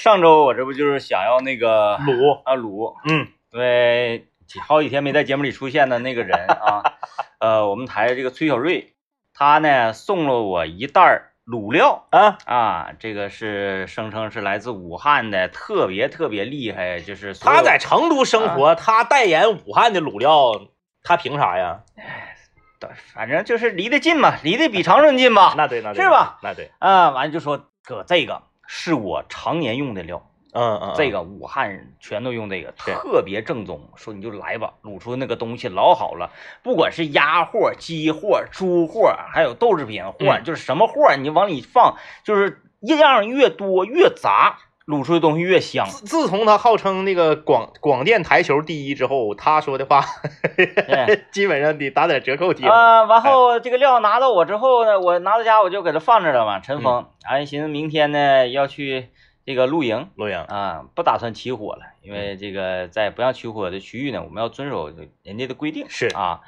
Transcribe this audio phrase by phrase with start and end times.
[0.00, 6.82] 上周我这不就是想要那个卤，啊卤，嗯，对，几好几天没在节目里出现的那个人啊，
[7.40, 8.94] 呃，我们台这个崔小瑞，
[9.34, 20.68] 他呢送了我一袋儿卤料啊，啊，这个是声称是来自武汉的，特别特别厉害，就是他在成都生活，他代言武汉的卤料，
[21.02, 21.80] 他凭啥呀？
[23.12, 26.38] 反正就是离得近嘛，离得比长春近吧，那对，那对是吧？
[26.44, 30.24] 那对，啊，完了就说哥这个是我常年用的料。
[30.52, 33.80] 嗯嗯，这个武汉人全都用这个，特别正宗。
[33.96, 36.30] 说你就来吧，卤出那个东西老好了，
[36.62, 44.58] 不管是鸭货、鸡货、猪货，还有豆制品货，嗯就是什么货你往里放，就是一样越多越杂，
[44.88, 45.86] 卤出的东西越香。
[45.86, 50.02] 自自从他号称那个广广电台球第一之后，他说的话
[50.56, 52.66] 对 基本上得打点折扣听。
[52.66, 56.58] 啊、完后这个料拿到我之后呢，我拿到家我就给它放着了嘛。
[56.60, 59.10] 陈峰，嗯哎，寻思明天呢要去
[59.44, 64.90] 这个露营，露营，啊，不打算起火了，因嗯为这个在不让起火的区域呢，我们要遵守
[65.22, 65.84] 人家的规定。
[65.88, 66.40] 是啊，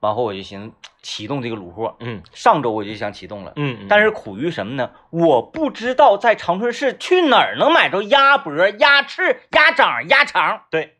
[0.00, 4.90] 完后我就寻思启动这个卤货，嗯上周我就想启动了，嗯，但是苦于什么呢？
[5.10, 10.96] 我不知道在长春市去哪儿能买着鸭脖、鸭翅、鸭掌、鸭肠，对，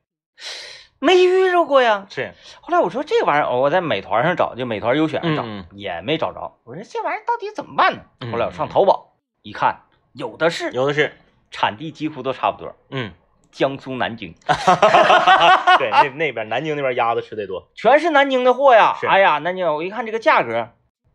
[0.99, 2.07] 没遇着过呀。
[2.11, 6.59] 是后来我说这玩意儿，我在美团上找，就美团优选上找，嗯也没找着。
[6.65, 8.01] 我说这玩意儿到底怎么办呢？
[8.21, 11.13] 嗯后来我上淘宝一看，有的是，有的是，
[11.51, 12.75] 产地几乎都差不多。
[12.91, 13.13] 嗯，
[13.59, 14.33] 江苏南京，
[15.79, 17.69] 对，那那边南京那边鸭子吃的多。
[17.75, 18.95] 全是南京的货呀！
[19.01, 19.09] 是。
[19.09, 20.69] 哎呀，南京，我一看这个价格，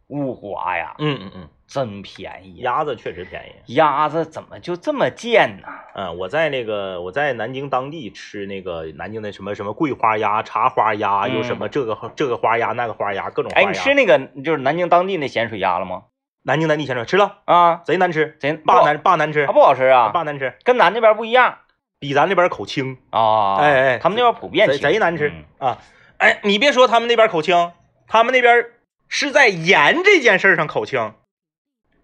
[0.07, 2.57] 五花呀，嗯嗯嗯，真便宜！
[2.57, 3.73] 鸭子确实便宜。
[3.75, 5.69] 鸭子怎么就这么贱呢？
[5.95, 11.37] 嗯，我在那个我在南京当地吃那个南京的什么什么桂花鸭、茶花鸭，嗯。
[11.37, 16.03] 有什么这个这个花鸭那个花鸭，各种花哎，你吃那个就是南京当地那咸水鸭了吗？
[16.45, 19.45] 南京南地咸水吃了，啊，贼难吃，贼霸难霸难吃。
[19.45, 21.59] 啊，，不好吃啊，霸难吃，跟咱这边不一样
[22.03, 23.55] 比咱这边口轻，啊。
[23.55, 25.77] 哎哎他们那边普遍贼贼难吃嗯啊！
[26.17, 27.71] 哎，你别说他们那边口轻，
[28.09, 28.65] 他们那边
[29.07, 31.13] 是在盐这件事上口轻，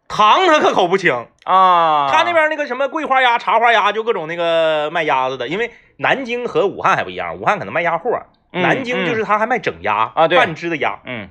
[0.08, 1.28] 糖他可口不轻。
[1.44, 2.10] 啊。
[2.10, 8.22] 他那边那个什么桂花鸭、茶花鸭，就各种那个卖鸭子的，因为南京和武汉还不一样，武汉可能卖鸭货，
[8.54, 11.30] 嗯南京就是他还卖整鸭啊对半只的鸭，嗯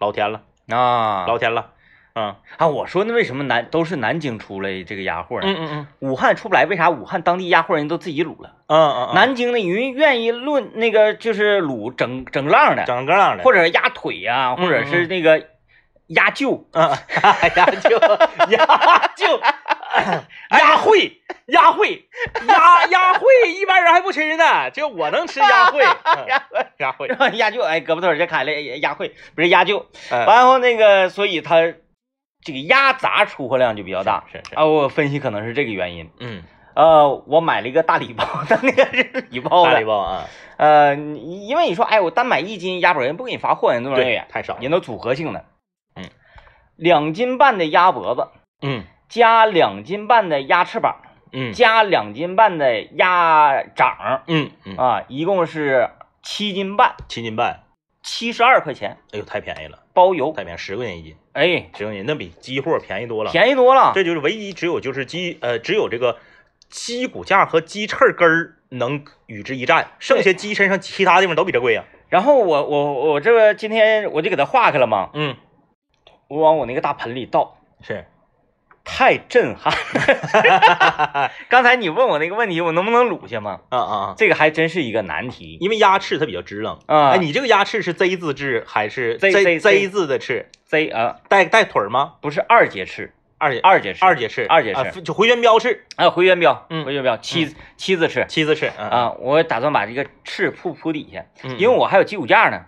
[0.00, 1.70] 老甜了，啊老甜了，
[2.18, 5.46] 嗯啊，我说那为什么南都是南京出来这个鸭货呢？
[5.46, 8.54] 嗯嗯嗯武汉出不来，为啥武汉当地鸭货人都自己卤了？
[8.66, 15.46] 嗯嗯，南京的人愿意论那个就是卤整整浪的，整个浪的，或者鸭腿呀、嗯或者是那个
[16.08, 16.90] 鸭 臼，嗯，
[17.56, 17.90] 鸭就
[18.50, 19.40] 鸭就
[20.50, 22.08] 鸭会鸭会
[22.46, 23.20] 鸭鸭会，
[23.52, 26.26] 一般人还不吃呢，就我能吃鸭会，嗯
[26.78, 29.84] 鸭会，鸭臼，哎，胳膊腿儿这开了鸭会，不是鸭臼。
[30.10, 31.56] 嗯完后那个，所以它
[32.48, 34.24] 这个鸭杂出货量就比较大。
[34.32, 36.10] 是是，啊，我分析可能是这个原因。
[36.18, 36.42] 嗯，
[36.74, 39.84] 呃，我买了一个大礼包，它那个是礼包大礼。
[39.84, 40.24] 包啊，
[40.56, 45.44] 呃，因为你说，哎，我单买一斤鸭脖，人不给你发货，人多少对远，，太少了，人都组合性的。
[45.94, 46.04] 嗯，
[46.76, 48.28] 两斤半的鸭脖子，
[48.62, 50.96] 嗯加两斤半的鸭翅膀，
[51.32, 55.90] 嗯加两斤半的鸭掌嗯嗯，啊，一共是
[56.22, 57.64] 七斤半，七斤半，
[58.02, 60.32] 七十二块钱，哎呦，太便宜了，包邮。
[60.32, 63.30] 太便宜，十块钱一斤，哎，只有你，那比鸡货便宜多了。
[63.30, 63.92] 便宜多了。
[63.94, 66.18] 这就是唯一只有就是鸡呃只有这个
[66.68, 75.36] 鸡骨架和鸡翅根儿能与之一战，剩下鸡身上其他地方都比这贵呀、然后我我我这个今天我就给它化开了嘛，嗯，
[76.26, 78.04] 我往我那个大盆里倒，是，
[78.90, 79.72] 太震撼。
[81.50, 83.60] 刚才你问我那个问题，我能不能撸下吗？
[83.68, 84.14] 啊啊啊！
[84.16, 86.78] 这个还真是一个难题因为鸭翅它比较支棱。
[86.86, 87.10] 啊。
[87.10, 92.14] 哎，你这个鸭翅是 Z 字翅还是 Z- Z 字的翅？Z 啊，带带腿儿吗？
[92.22, 98.72] 不是二节翅，二节二节翅，二节翅，二节翅啊就回旋镖翅，啊，回旋镖，嗯回旋镖，七七字翅七字翅。
[98.78, 99.12] 嗯啊。
[99.18, 102.62] 我打算把这个翅铺铺底下，嗯，因为我还有鸡骨架呢，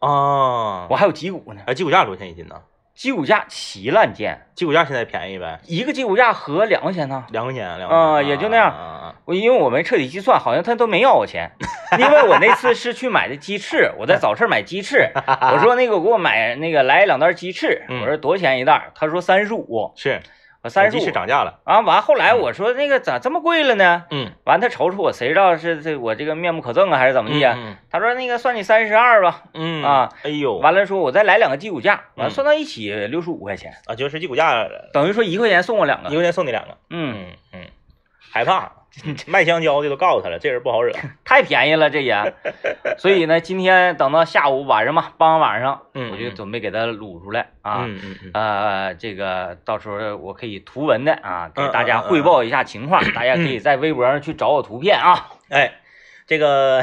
[0.00, 1.60] 啊，我还有脊骨呢。
[1.66, 2.56] 啊鸡骨架多少钱一斤呢？
[2.98, 7.24] 鸡骨架奇烂贱，鸡骨架现在便宜呗，一个鸡骨架合两块钱呢。
[7.30, 11.48] 两块钱，两块钱啊也就那样我因为我没彻底计算，好像他都没要我钱，
[11.96, 18.00] 因为我那次是去买的鸡翅，我在早市买鸡翅， 我说那个给我买那个来两袋鸡翅，嗯。
[18.00, 18.90] 我说多少钱一袋？
[18.96, 20.10] 他说三十五，是。
[20.10, 20.20] 我
[20.68, 21.60] 三十五鸡翅涨价了。
[21.64, 21.80] 啊。
[21.80, 24.04] 完后来嗯我说那个咋这么贵了呢？
[24.10, 27.54] 嗯，完他瞅瞅我，谁知道是这我这个面目可憎啊，还是怎么地啊？
[27.56, 36.10] 嗯他说那个算你三十二吧，嗯啊，哎呦，完了说我再来两个鸡骨架，完算到一起六十五块钱，啊，就是鸡骨架，等于说一块钱送我两个。
[36.10, 36.76] 一块钱送你两个。
[36.90, 37.60] 嗯，嗯嗯，
[38.30, 38.70] 害怕
[39.26, 40.92] 卖香蕉的都告诉他了，这人不好惹。
[41.24, 42.34] 太便宜了这也。
[42.98, 47.84] 所以呢，今天等到下午晚上嘛，傍晚晚上，嗯我就准备给他卤出来啊。
[47.86, 55.28] 嗯嗯嗯，呃，这个到时候我可以图文的啊，给嗯大家汇报一下情况， 大家可以在微博上去找我图片啊。
[55.48, 55.74] 哎，
[56.26, 56.82] 这个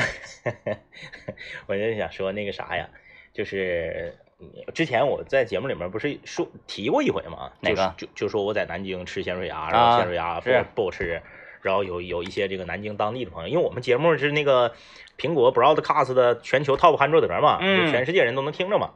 [1.67, 2.87] 我就想说那个啥呀，
[3.33, 7.51] 就是嗯之前我在节目里面不是说提过一回吗？
[7.61, 11.21] 哪个就就就说我在南京吃咸水鸭，然后啊咸水鸭不是不好吃，
[11.65, 14.75] 然后有有一些这个南京当地的朋友，因为我们节目是那个
[15.17, 17.87] 苹果 Broadcast 的全球 Top 刊作者嘛，嗯。
[17.87, 18.91] 就全世界人都能听着嘛。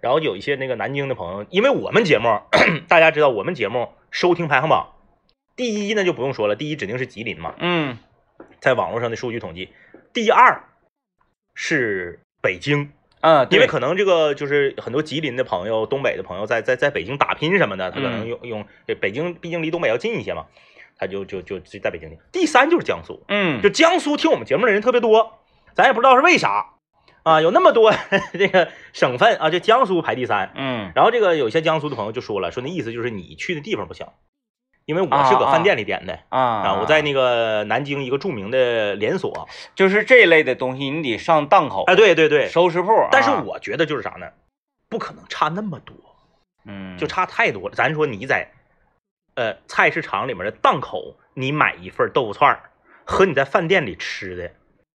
[0.00, 2.40] 然后有一些那个南京的朋友，因为我们节目
[2.86, 4.92] 大家知道，我们节目收听排行榜
[5.56, 7.98] 第一呢就不用说了，第一指定是吉林嘛，嗯。
[8.60, 9.70] 在网络上的数据统计，
[10.12, 10.62] 第二
[11.54, 18.28] 是北京，啊，因为可能这个就是很多吉林的朋友、东北的朋友在在在北京打拼什么的，他可能嗯。
[18.28, 18.66] 用用
[19.00, 20.46] 北京，毕竟离东北要近一些嘛，
[21.02, 22.16] 他就就就就在北京。
[22.30, 25.40] 第三就是江苏，嗯就江苏听我们节目的人特别多，
[25.74, 26.74] 咱也不知道是为啥
[27.24, 27.92] 啊，有那么多
[28.38, 30.52] 这个省份啊，就江苏排第三。
[30.54, 34.06] 嗯然后这个有些江苏的朋友就说了，说那意思就是你去的地方不行，
[34.84, 36.20] 因为我是搁饭店里点的。
[36.28, 42.92] 啊啊，我在那个南京一个著名的连锁，就是这类的东西，你得上档口，哎，对对对，收拾铺。
[43.10, 44.26] 但是啊我觉得就是啥呢？
[44.88, 45.96] 不可能差那么多，
[46.66, 47.74] 嗯就差太多了。
[47.74, 48.52] 咱说你在
[49.34, 52.70] 呃菜市场里面的档口，你买一份豆腐串儿，
[53.04, 54.50] 和你在饭店里吃的，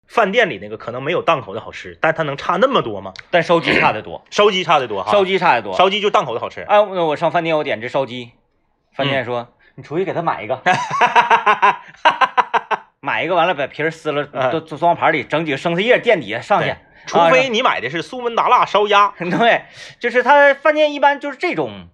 [0.07, 3.13] 饭店里那个可能没有档口的好吃，但它能差那么多吗？
[3.31, 5.75] 但烧鸡差得多，烧鸡差得多哈，烧鸡差得多。
[5.75, 6.61] 烧鸡就档口的好吃。
[6.61, 8.31] 哎，那我上饭店我点只烧鸡，
[8.95, 10.61] 饭嗯店说、你出去给他买一个，
[12.99, 16.75] 买一个完了把皮儿撕了，都装盘里，整几个生菜叶垫底下上去。
[17.05, 19.61] 除非你买的是苏门答腊烧鸭， 对，
[19.97, 21.87] 就是他饭店一般就是这种，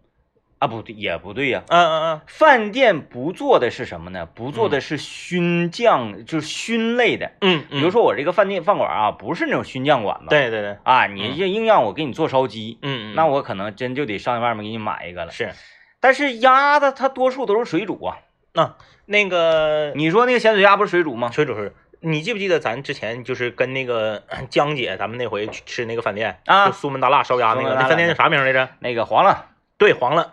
[0.63, 4.25] 啊不对也不对呀、嗯嗯嗯，饭店不做的是什么呢？
[4.33, 7.31] 不做的是熏酱，就是熏类的。
[7.41, 10.27] 嗯，比如说我这个饭店饭馆啊，不是那种熏酱馆子。。
[10.29, 15.31] 对对对，啊，你这硬让我给你做烧鸡，嗯嗯，那我可能真就得上外面给你买一个了。
[15.31, 15.51] 是
[15.99, 18.19] 但是鸭子它多数都是水煮啊。
[18.53, 18.75] 那
[19.05, 21.29] 那个你说那个咸水鸭不是水煮吗？
[21.29, 28.69] 水煮是，你记不记得咱之前就是跟那个 江姐，咱们那回去吃那个饭店啊就苏门答腊烧鸭那个，那饭店叫啥名来着？
[28.79, 29.47] 那个黄了，
[29.83, 30.29] 对，黄了，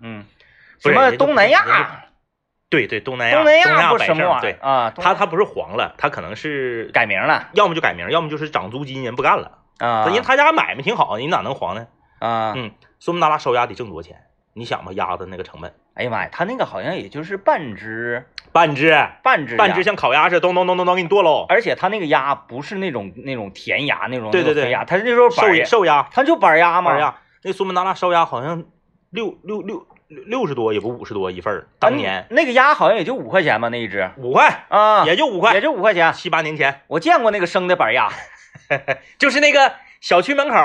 [0.00, 0.24] 嗯，
[0.78, 2.04] 什么东南亚，
[2.70, 4.92] 对对，东南亚，东南亚不什么盛对玩意儿，啊？
[4.94, 9.58] 他他不是黄了，他可能是改名了要么就改名，要么就是涨租金，人不干了。
[9.78, 11.88] 啊，因为他家买卖挺好，你哪能黄呢？
[12.20, 12.70] 啊，嗯，
[13.00, 14.18] 苏门答腊烧鸭得挣多少钱？
[14.54, 18.94] 你想吧，鸭子那个成本，哎呀妈呀，他那个好像也就是半只半只
[19.24, 21.46] 半只半只像烤鸭似的，咚咚咚咚咚给你剁喽。
[21.48, 26.92] 而且他那个鸭不是那种那种甜鸭那种对对对鸭，他是那时候瘦鸭，瘦鸭，他就板鸭嘛。
[26.92, 28.62] 板鸭，那苏门答腊烧鸭好像
[29.12, 31.60] 六六六六六十多，也不五十多一份儿。
[31.60, 36.12] 啊当年那个鸭好像也就五块钱吧，那一只五块，啊，也就五块也，就五块钱。
[36.12, 38.10] 七八年前，我见过那个生的板鸭，
[39.18, 40.56] 就是那个小区门口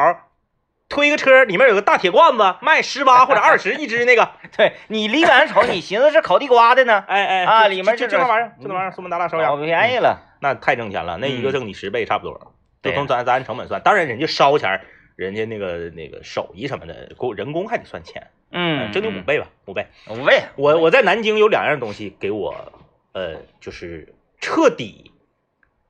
[0.90, 4.32] 推个车，里面有个大铁罐子，卖十八或者二十 一只那个。
[4.56, 10.22] 对你离远瞅，你寻思是烤地瓜的呢， 哎哎啊里面就这玩意儿，就那玩意儿，苏门答腊烧鸭老便宜了。
[10.40, 13.82] 那太挣钱了，那一个嗯挣你十倍差不多，对就从咱咱按成本算。
[13.82, 14.82] 当然，人家烧钱儿，
[15.18, 19.88] 人家那个那个手艺什么的，工人工还得算钱，嗯，挣你五倍吧，五倍。
[20.10, 20.44] 五倍。
[20.56, 22.72] 我我在南京有两样东西给我，
[23.14, 25.12] 呃，就是彻底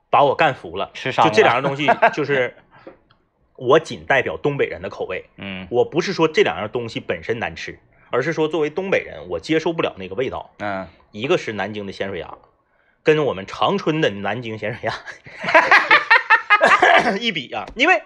[0.10, 0.90] 把我干服了。
[0.94, 1.86] 吃伤了就这两样东西，
[2.16, 2.56] 就是
[3.58, 5.26] 我仅代表东北人的口味。
[5.36, 7.78] 嗯我不是说这两样东西本身难吃，
[8.10, 10.54] 而是说作为东北人，我接受不了那个味道。
[10.60, 12.38] 嗯，一个是南京的咸水鸭，
[13.04, 14.94] 跟我们长春的南京咸水鸭
[17.20, 18.02] 一比啊，因为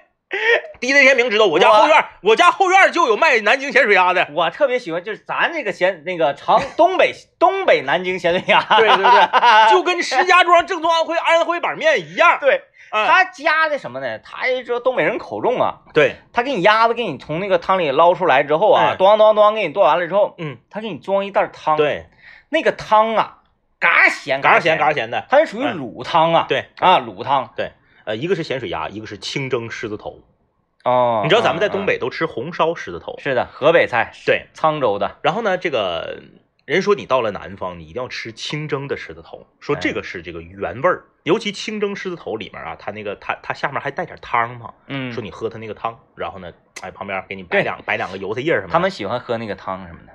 [0.80, 4.28] 第一天明知道我家后院，我家后院就有卖南京咸水鸭的。
[4.34, 12.38] 我特别喜欢，就是咱这个咸那个长东北东北南京咸水鸭，对对对， 就跟石家庄正宗安徽安徽板面一样。
[12.42, 12.64] 对。
[12.90, 14.20] 啊，他加的什么呢？
[14.20, 22.08] 他也知道东北人口重啊，对，他给你鸭子给你从那个汤里捞出来之后啊哎，咣咣咣给你剁完了之后，嗯，他给你装一袋汤，，对，
[22.50, 23.38] 那个汤啊，
[23.80, 25.26] 嘎咸嘎咸咸嘎，咸的。
[25.30, 27.72] 它是属于嗯卤汤啊，对啊，卤汤对，
[28.12, 30.22] 呃，一个是咸水鸭，一个是清蒸狮子头。
[30.84, 31.22] 哦。
[31.24, 36.22] 你知道咱们在东嗯北都吃红烧狮子头嗯，是的，河北菜，对，沧州的，然后呢，这个
[36.66, 41.06] 人说你到了南方，你一定要吃清蒸的狮子头，说哎这个是这个原味儿。
[41.24, 46.52] 尤其清蒸狮子头里面啊，它那个它它下面还带点汤嘛，嗯，说你喝它那个汤，然后呢，
[46.82, 48.74] 哎旁边给你摆两摆两个油菜叶什么的。
[48.74, 50.14] 他们喜欢喝那个汤什么的，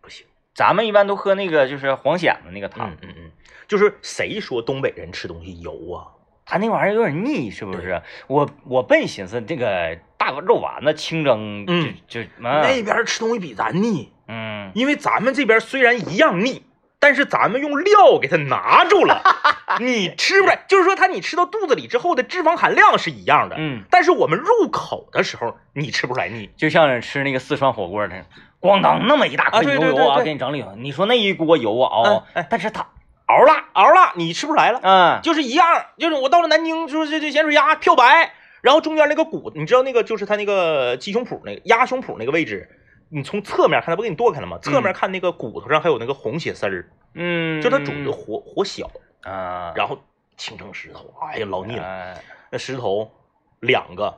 [0.00, 3.30] 不行，咱们一般都喝那个就是黄蚬子那个汤嗯，嗯嗯，
[3.68, 6.08] 就是谁说东北人吃东西油啊？
[6.46, 8.02] 它那玩意儿有点腻，是不是？
[8.26, 16.62] 我我本寻思这个大肉丸子清蒸，嗯就就那嗯边吃东西比咱腻，嗯因为咱们这边虽然一样腻，
[16.98, 19.22] 但是咱们用料给它拿住了，
[19.80, 20.64] 你吃不来。
[20.68, 26.50] 就是说，它你吃到肚子里之后的脂肪含量是一样的，嗯，但是我们入口的时候你吃不出来腻。
[26.56, 28.24] 就像是吃那个四川火锅的，
[28.60, 30.74] 咣当那么一大块牛油啊，给你整里头。
[30.76, 32.86] 你说那一锅油啊熬但是它，
[33.26, 34.80] 熬辣熬辣，你吃不出来了。
[34.82, 42.68] 嗯，就是一样，就是我到了南京，就是这这咸水鸭漂白，然后中间那个骨，你知道那个就是它那个鸡胸脯那个鸭胸脯那个位置，
[43.08, 44.58] 你从侧面看，它不给你剁开了吗？
[44.62, 48.90] 侧面看那个骨头上还有那个红血丝儿，嗯，就它煮的火火小，
[49.22, 49.98] 啊，然后
[50.36, 51.82] 清蒸石头，哎呀老腻了。
[51.82, 53.10] 哎那石头
[53.58, 54.16] 两个，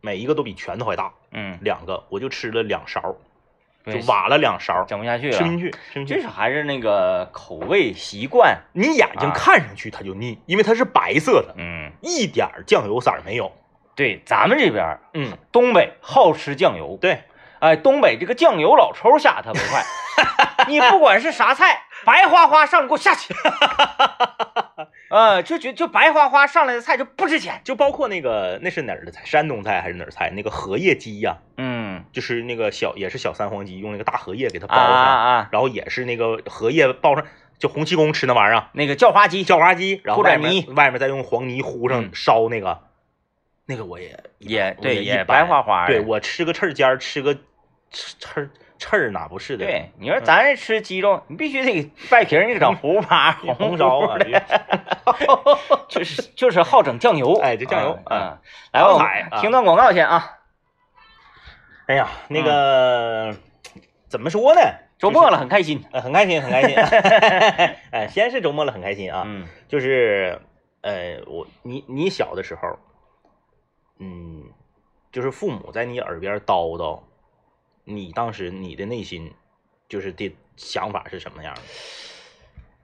[0.00, 3.14] 每一个都比拳头还大，嗯，两个我就吃了两勺，
[3.86, 6.14] 就挖了两勺，整不下去了，吃不进去，吃不进去。
[6.14, 13.52] 这是还是那个口味习惯，你眼睛啊看上去它就腻，因为它是白色的，嗯，一点儿酱油色儿没有。
[13.94, 17.22] 对，咱们这边儿嗯，东北好吃酱油，对。
[17.58, 19.84] 哎，东北这个酱油老抽下特别快，
[20.66, 23.34] 你不管是啥菜，白花花上来给我下去，
[25.10, 29.20] 呃，就觉就白花花上来的菜就不值钱，就包括那个那是哪儿的菜？
[29.26, 30.30] 山东菜还是哪儿菜？
[30.30, 31.69] 那个荷叶鸡呀、嗯，
[32.12, 37.24] 就是那个小也是小三黄鸡，用那个大荷叶给它包啊上，啊啊，然后也是那个荷叶包上，
[37.58, 42.10] 就洪七公吃那玩意儿啊，那个叫花鸡，叫花鸡，然后外面外面再用黄泥糊上嗯。
[42.14, 42.80] 烧那个，
[43.66, 47.34] 那个我也也我对也白花花的，对我吃个翅尖儿，吃个
[47.90, 49.66] 翅翅儿翅儿哪不是的？
[49.66, 54.42] 对，你说咱这吃鸡肉，你必须得给外皮儿你给整糊巴红红烧啊，的，
[55.88, 58.38] 就是就是好整酱油，哎这酱油嗯，
[58.72, 60.38] 来吧，听段广告先啊，
[61.90, 63.34] 哎呀，那个、
[64.06, 64.60] 怎么说呢？
[64.96, 66.76] 周末了，很开心，呃，很开心，很开心。
[67.90, 69.24] 哎，先是周末了，很开心啊。
[69.26, 70.40] 嗯就是，
[70.82, 72.78] 呃，我你你小的时候，
[73.98, 74.44] 嗯，
[75.10, 77.00] 就是父母在你耳边叨叨，
[77.82, 79.34] 你当时你的内心
[79.88, 81.52] 就是的想法是什么样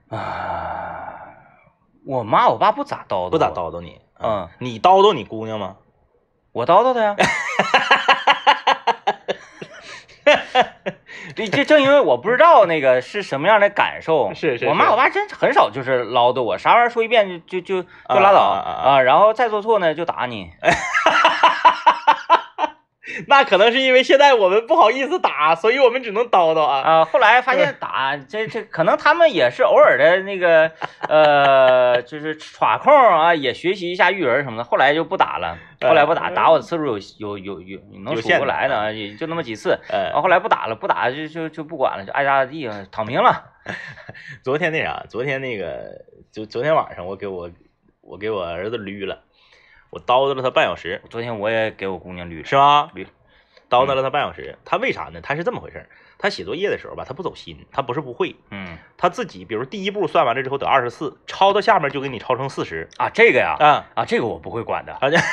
[0.09, 0.17] 的？
[0.17, 1.21] 啊，
[2.05, 5.77] 我妈我爸不咋叨叨，不咋，叨叨你，嗯，你叨叨你姑娘吗？
[6.51, 7.15] 我叨叨她呀。
[11.35, 20.49] 对，这正因为我不知道那个是什么样的感受，是是我妈我爸真很少就是唠叨我，啥玩意儿说一遍就就就就拉倒啊然后再做错呢就打你，
[23.27, 26.81] 那可能是因为现在我们不好意思打，所以我们只能叨叨啊。
[26.81, 30.71] 啊，后来发现打这这可能他们也是偶尔的那个
[31.07, 34.63] 呃，就是耍空啊，也学习一下育儿什么的。
[34.63, 36.85] 后来就不打了，后来不打，打我的次数
[37.17, 39.79] 有有有有能数过来的啊，也就那么几次。
[39.89, 43.43] 呃啊，后来不打了，不打就就就不管了，就爱咋咋地，躺平了。
[44.43, 47.49] 昨天那啥，昨天那个，就昨天晚上我给我
[48.01, 49.23] 我给我儿子捋了，
[49.89, 52.89] 我叨叨了他半小时，昨天我也给我姑娘捋了，是吧？
[52.95, 53.05] 捋
[53.69, 55.19] 叨叨了他半小时，他为啥呢？
[55.21, 63.85] 他是这么回事儿，他写作业的时候吧，他不走心，他不是不会，嗯他自己比如第一步算完了之后得二十四，抄到下面就给你抄成四十啊，这个呀啊。
[63.95, 65.17] 啊，这个我不会管的，啊，这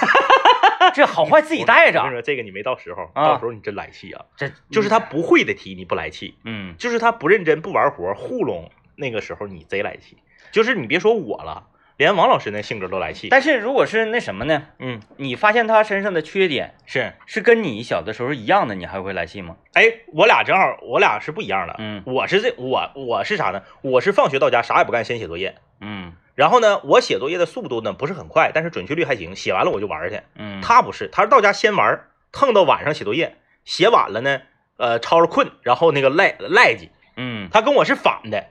[0.95, 2.17] 这好坏自己带着我跟你。
[2.17, 4.25] 说，这个你没到时候，啊到时候你真来气啊！
[4.37, 10.19] 这就是他不会的题你不来气，嗯就是他不认真不玩活糊弄，那个时候你贼来气。
[10.51, 13.29] 就是你别说我了，连王老师那性格都来气。
[13.29, 14.65] 但是如果是那什么呢？
[14.79, 19.57] 嗯，你发现他身上的缺点是，是跟你小的时候一样的，你还会来气吗？
[19.75, 21.77] 哎，我俩正好，我俩是不一样的。
[21.79, 23.63] 嗯我是这我我是啥呢？
[23.83, 25.57] 我是放学到家啥也不干，先写作业。
[25.81, 29.37] 嗯然后呢，我写作业的速度呢不是很快，但是准确率还行。
[29.37, 30.21] 写完了我就玩去。
[30.35, 34.41] 嗯，他不是，他是到家先玩儿，腾到晚上写作业，写晚了呢，
[34.79, 36.89] 呃，抄着困，然后那个赖赖叽。
[37.17, 38.47] 嗯他跟我是反的，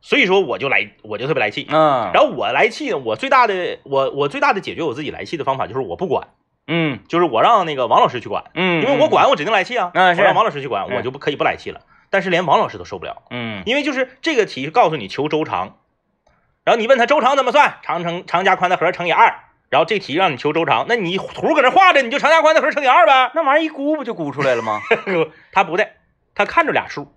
[0.00, 1.66] 所以说我就来，我就特别来气。
[1.70, 6.28] 嗯，然后我来气呢，我最大的我我最大的解决我自己来气的方法就是我不管，
[6.68, 11.80] 嗯就是我让那个王老师去管，嗯，因为我管我指定来气啊，嗯我让王老师去管，嗯我就不可以不来气了。
[12.08, 15.78] 但是连王老师都受不了，嗯因为就是这个题告诉你求周长，
[16.64, 23.32] 然后你问他周长怎么算，长乘长加宽的和乘以二，然后这题让你求周长，那你图搁那画着，你就长加宽的和乘以二呗。
[23.34, 24.80] 那玩意儿一估不就估出来了吗？
[25.52, 25.88] 他不对，
[26.34, 27.12] 他看着俩数，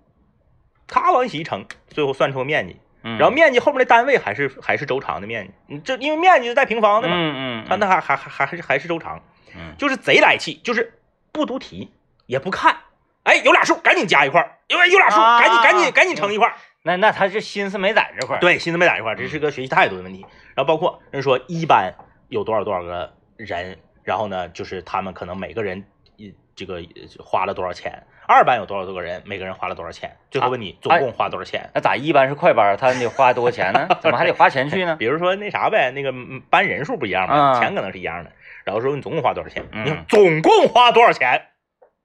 [0.90, 9.22] 他往一起一乘，最后算出个面积，嗯，然后面积后面的单位还是还是周长的面积，你这因为面积是带平方的嘛，嗯嗯，他那还还还还是还是周长，
[9.56, 9.74] 嗯。
[9.78, 10.98] 就是贼来气，就是
[11.32, 11.92] 不读题
[12.26, 12.76] 也不看，
[13.22, 20.26] 哎，有俩数赶紧加一块儿，有有俩数啊赶紧赶紧赶紧乘一块儿，那那他这心思没在这块儿，对，心思没在这块儿，这是个学习态度的问题。
[20.54, 21.94] 然后包括人说一班
[22.28, 25.84] 有多少多少个人，然后呢，就是他们可能每个人
[26.16, 31.68] 一这个呃花了多少钱，二班有多少多个人，每个人花了多少钱，最后问你总共花多少钱。
[31.74, 33.88] 那咋一班是快班，他得花多少钱呢？
[34.00, 34.94] 怎么还得花钱去呢？
[34.94, 38.30] 比如说那啥呗，那个嗯班人数不一样嘛，啊钱可能是一样的。
[38.64, 39.66] 然后说你总共花多少钱？
[39.72, 41.42] 嗯你说总共花多少钱？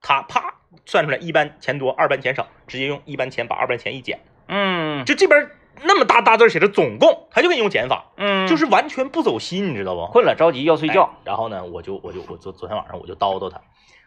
[0.01, 0.55] 他啪
[0.87, 5.47] 算出来，一班钱多，二班钱少，直接用一班钱把二班钱一减，嗯就这边
[5.83, 10.07] 那么大大字写着总共，他就给你用减法，嗯，就是完全不走心，你知道不？
[10.07, 13.59] 困了着急要睡觉哎，然后呢，我就我就我昨昨天晚上我就叨叨他，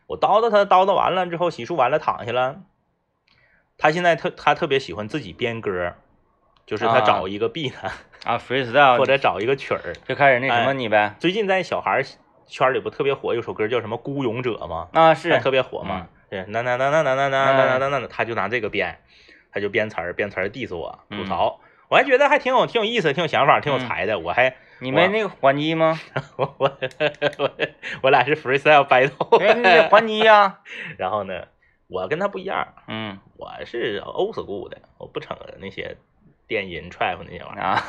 [0.09, 2.63] 我叨叨他叨叨完了之后，洗漱完了躺下了。
[3.77, 5.93] 他现在特他特别喜欢自己编歌，
[6.65, 7.75] 就是他啊找一个 beat、
[8.25, 9.93] 啊，freestyle 或者找一个曲儿。
[10.07, 12.05] 就开始那什哎么你呗，最近在小孩儿
[12.47, 14.89] 圈里不特别火，有首歌叫什么《孤勇者》吗？
[14.95, 16.09] 啊是，特别火嘛。
[16.31, 18.99] 对，那那那那那那那那那那那，他就拿这个编，
[19.53, 24.19] 他就编词儿编词儿 diss 我吐槽，我还觉得还挺有挺有意思，挺有想法，挺有才的。
[24.19, 25.99] 我还你没那个还击吗？
[26.37, 26.79] 我我
[27.39, 27.51] 我
[28.03, 30.61] 我俩是 freestyle battle，还击呀，
[30.99, 31.45] 然后呢，
[31.89, 35.97] 我跟他不一样，嗯我是 old school 的，我不整那些
[36.47, 37.63] 电音 trap 那些玩意儿。
[37.63, 37.83] 啊，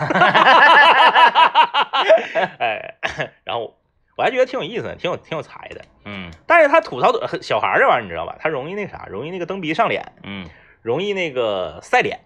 [2.60, 2.96] 哎，
[3.44, 3.76] 然后
[4.18, 5.82] 我还觉得挺有意思的，挺有挺有才的。
[6.06, 8.36] 嗯但是他吐槽的小孩儿这玩意儿你知道吧？
[8.40, 10.48] 他容易那啥，容易那个蹬鼻上脸，嗯
[10.82, 12.20] 容易那个晒脸。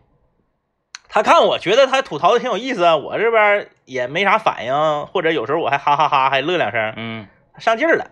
[1.13, 7.27] 他看我觉得他吐槽的挺有意思啊，我这边也没啥反应，或者有时候我还哈哈哈还乐两声，嗯，
[7.59, 8.09] 上劲儿了，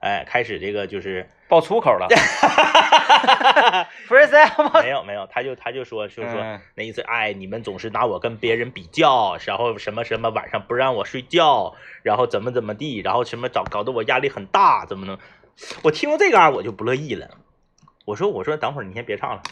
[0.00, 2.06] 哎，开始这个就是爆粗口了，
[4.06, 4.82] freestyle 吗？
[4.82, 15.18] 没有没有，他就他就说就是说嗯那意思，哎，你们总是拿我跟别人比较，然后什么什么晚上不让我睡觉，然后怎么怎么地，然后什么搞搞得我压力很大，怎么能？
[15.82, 17.30] 我听到这嘎、我就不乐意了。
[18.04, 19.42] 我说我说等会儿你先别唱了。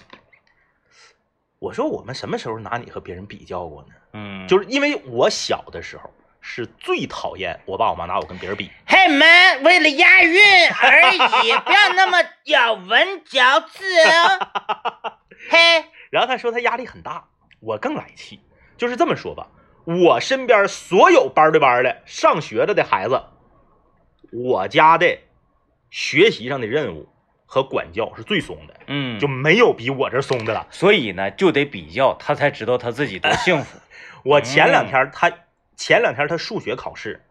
[1.63, 3.95] 我说我们什么时候拿你和别人比较过呢？
[4.15, 10.43] 嗯，就是因为我小的时候是最讨厌我爸我妈拿我跟别人比，嘿们，为了押韵
[10.83, 11.19] 而已，
[11.65, 15.15] 不要那么咬文嚼字哦。
[15.51, 17.29] 嘿，然后他说他压力很大，
[17.61, 18.41] 我更来气。
[18.77, 19.47] 就是这么说吧，
[19.85, 23.23] 我身边所有班对班的上学了的孩子，
[24.33, 25.17] 我家的
[25.91, 27.09] 学习上的任务
[27.53, 30.67] 和管教是最松的，嗯，就没有比我这松的了。
[30.71, 33.79] 所以呢，就得比较，他才知道他自己多幸福。
[34.25, 35.31] 我前两天他
[35.77, 37.23] 前两天他数学考试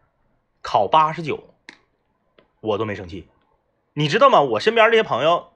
[0.62, 1.56] 考八十九，
[2.60, 3.28] 我都没生气，
[3.94, 4.42] 你知道吗？
[4.42, 5.54] 我身边这些朋友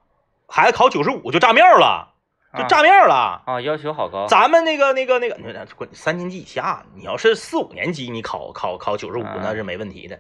[0.48, 2.16] 孩子考九十五就炸面了，
[2.58, 3.44] 就炸面了。
[3.46, 4.26] 啊，要求好高。
[4.26, 5.38] 咱们那个那个那个，
[5.92, 10.20] 三年级以下，你要是四五年级，你考考考九十五嗯那是没问题的。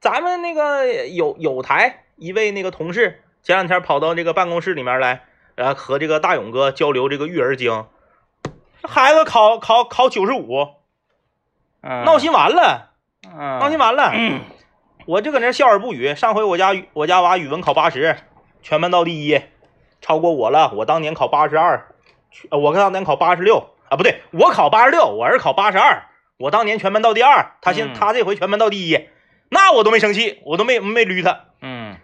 [0.00, 5.22] 咱们那个有有台一位那个同事，前两天跑到这个办公室里面来，
[5.54, 7.86] 然后和这个大勇哥交流这个育儿经，
[8.82, 10.70] 孩子考考考九十五，
[11.80, 12.90] 嗯闹心完了，
[13.32, 14.10] 嗯，闹心完了。
[14.12, 14.40] 嗯
[15.06, 16.16] 我就搁那笑而不语。
[16.16, 18.16] 上回我家语我家娃语文考八十，
[18.62, 19.40] 全班倒第一，
[20.00, 20.72] 超过我了。
[20.74, 21.86] 我当年考八十二，
[22.50, 26.06] 呃我当年考八十六啊，不对，我考八十六，我儿考八十二，
[26.36, 29.08] 我当年全班倒第二，他现、嗯他这回全班倒第一，
[29.50, 31.42] 那我都没生气，我都没没捋他。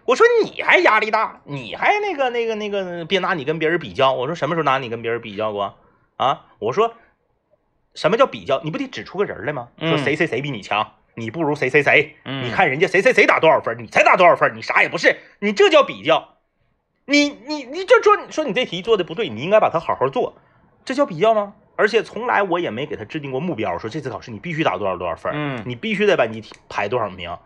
[0.03, 4.11] 嗯我说你还压力大，你还那个那个那个，别拿你跟别人比较。
[4.11, 5.75] 我说什么时候拿你跟别人比较过
[6.17, 6.45] 啊？
[6.59, 6.93] 我说
[7.93, 8.61] 什么叫比较？
[8.63, 9.69] 你不得指出个人来吗？
[9.79, 12.17] 说嗯谁谁谁比你强，你不如谁谁谁。
[12.25, 16.35] 嗯，你看人家谁谁谁打多少分，你才打多少分，你啥也不是，你这叫比较。
[17.05, 20.35] 你你你就说说你这题做的不对，你应该把它好好做，
[20.83, 21.53] 这叫比较吗？
[21.77, 27.37] 而且从来我也没给他制定过目标，说这次考试你必须打多少多少分，嗯你必须得把你排多少名，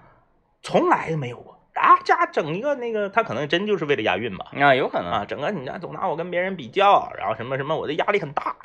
[0.63, 1.56] 从来没有过。
[1.77, 4.47] 啊，家整一个那个，他可能真就是为了押韵吧。
[4.59, 8.55] 啊，有可能啊，整个你家总拿我跟别人比较，然后什么什么，我的压力很大，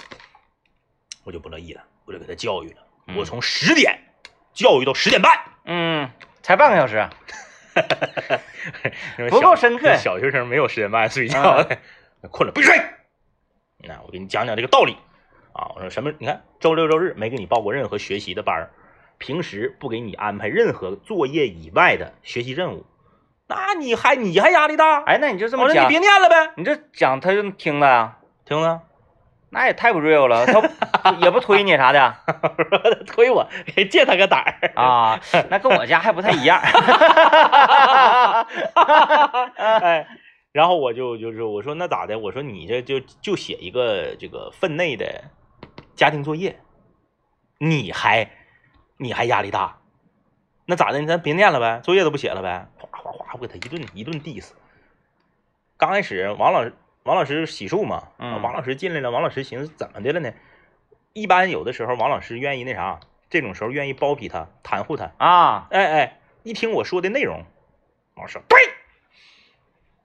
[1.24, 2.76] 我就不乐意了，我就给他教育了。
[3.08, 3.98] 嗯我从十点
[4.52, 5.32] 教育到十点半，
[5.64, 6.08] 嗯，
[6.40, 7.08] 才半个小时
[9.28, 11.78] 不够深刻小学生没有十点半睡觉的，
[12.30, 12.80] 困了必须睡。
[13.78, 14.96] 那我给你讲讲这个道理
[15.52, 15.72] 啊。
[15.74, 16.12] 我说什么？
[16.18, 18.70] 你看周六周日没给你报过任何学习的班儿，
[19.18, 22.86] 平时不给你安排任何作业以外的学习任务，
[23.54, 25.02] 那你还你还压力大？
[25.04, 28.16] 哎，那你就这么讲我说你别，念了呗，你这讲他就听了呀？
[28.44, 28.82] 听了。
[29.54, 32.16] 那也太不 real 了，他 也不推你啥的
[33.06, 33.46] 推我，
[33.90, 34.72] 借他个胆儿。
[34.74, 36.58] 啊，那跟我家还不太一样。
[39.56, 40.06] 哎，
[40.52, 42.18] 然后我就就是我说那咋的？
[42.18, 45.24] 我说你这就就写一个这个分内的
[45.94, 46.58] 家庭作业，
[47.58, 48.30] 你还
[48.96, 49.76] 你还压力大？
[50.64, 51.04] 那咋的？
[51.04, 52.66] 咱别念了呗，作业都不写了呗？
[52.78, 54.50] 哗哗哗，我给他一顿一顿 diss。
[55.76, 60.32] 刚开始王老师王老师洗漱嘛，嗯王老师进来了，王老师寻思怎么的了呢？
[61.12, 65.10] 一般有的时候王老师愿意那啥，这种时候愿意包庇他，袒护他。
[65.18, 67.44] 啊，哎哎，一听我说的内容，
[68.14, 68.58] 我说对，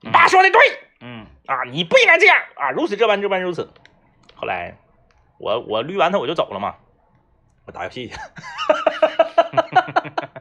[0.00, 0.60] 你爸说的对
[1.00, 3.72] 嗯啊，你不应该这样啊，如此这般这般如此。
[4.34, 4.76] 后来
[5.38, 6.76] 我我捋完他我就走了嘛，
[7.66, 8.16] 我打游戏去。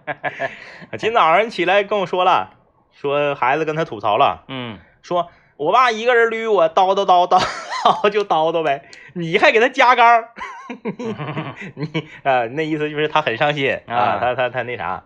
[0.97, 2.55] 今早上起来跟我说了，
[2.99, 4.79] 说孩子跟他吐槽了，嗯。
[5.01, 7.39] 说我爸一个人捋我叨叨叨叨
[8.11, 10.33] 就叨叨呗，你还给他加杆儿，
[11.75, 13.79] 你啊，那意思就是他很上心。
[13.87, 15.03] 啊，啊他他他那啥，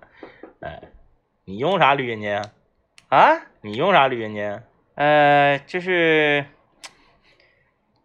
[0.61, 0.81] 哎，
[1.45, 2.41] 你用啥捋人家
[3.09, 3.19] 啊？
[3.19, 4.63] 啊，你用啥滤阴巾啊？
[4.95, 6.45] 呃，就是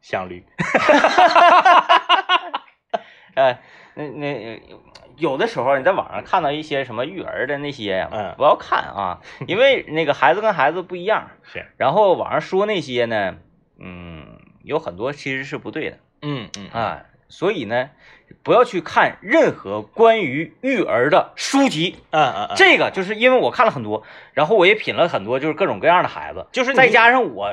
[0.03, 0.43] 想捋。
[3.35, 3.59] 呃，
[3.95, 4.63] 那那
[5.17, 8.35] 有的时候你在网上看到一些什么育儿的那些呀，嗯。
[8.37, 13.37] 不要看啊， 因为那个孩子跟孩子不一样，是，然后网上说那些呢，
[13.79, 15.99] 嗯，有很多其实是不对的。
[16.23, 16.69] 嗯嗯。
[16.71, 17.91] 啊，所以呢，
[18.43, 21.97] 不要去看任何关于育儿的书籍。
[22.11, 24.03] 嗯嗯嗯，这个就是因为我看了很多，
[24.33, 27.53] 然后我也品了很多，就是各种各样的孩子，就是再加上我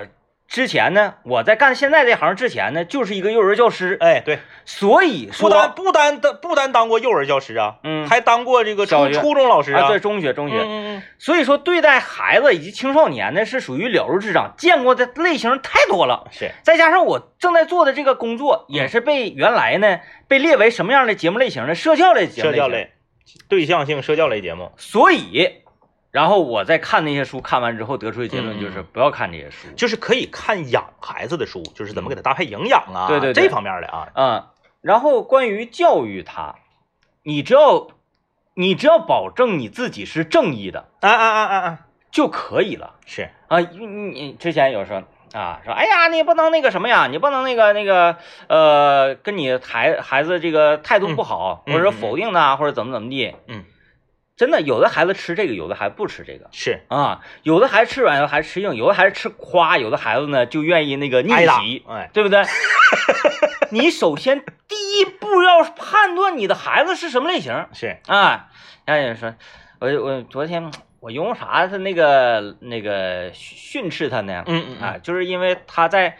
[0.54, 16.28] 之前呢，我在干现在这行之前呢，就是一个幼儿教师，哎对，所以说不单，不单当不单当过幼儿教师啊，嗯，还当过这个初初中老师啊，啊，对，中学中学，嗯嗯嗯，所以说对待孩子以及青少年呢，是属于了如指掌，见过的类型太多了。
[16.30, 21.74] 是，再加上我正在做的这个工作，也是被原来呢被列为什么样的节目类型呢？
[21.74, 22.92] 社教类节目型，社教类、
[23.50, 25.63] 对象性社教类节目，所以，
[26.14, 28.86] 然后我在看那些书，看完之后得出的结论就是嗯。
[28.94, 29.68] 不要看这些书。
[29.76, 33.44] 就是可以看养孩子的书，就是怎么给他搭配营养啊，对对对。
[33.44, 34.44] 这方面的啊，嗯，
[34.82, 36.54] 然后关于教育他，
[37.24, 37.88] 你只要
[38.54, 41.80] 你只要保证你自己是正义的啊啊啊啊啊，
[42.12, 42.94] 就可以了。
[43.08, 43.60] 是，啊。
[43.60, 45.02] 你你之前有说
[45.34, 48.18] 啊，说哎呀，你不能那个什么呀，你不能那个那个
[48.50, 53.34] 呃，跟你孩孩子这个态度不好，嗯或者说否定他，或者怎么怎么地。
[53.48, 53.66] 嗯，
[54.36, 62.44] 真的，有的孩子吃这个，有的孩子不吃这个是，啊，有的孩子吃软，有的孩子吃硬，有的孩子吃夸，有的孩子呢就愿意那个逆袭，，哎，对不对？
[63.72, 68.50] 你首先第一步要判断你的孩子是什么类型是，啊。
[68.86, 69.34] 让人说，
[69.80, 70.70] 我我昨天
[71.00, 74.44] 我用啥他那个那个训斥他呢？
[74.46, 76.18] 嗯嗯啊，就是因为他在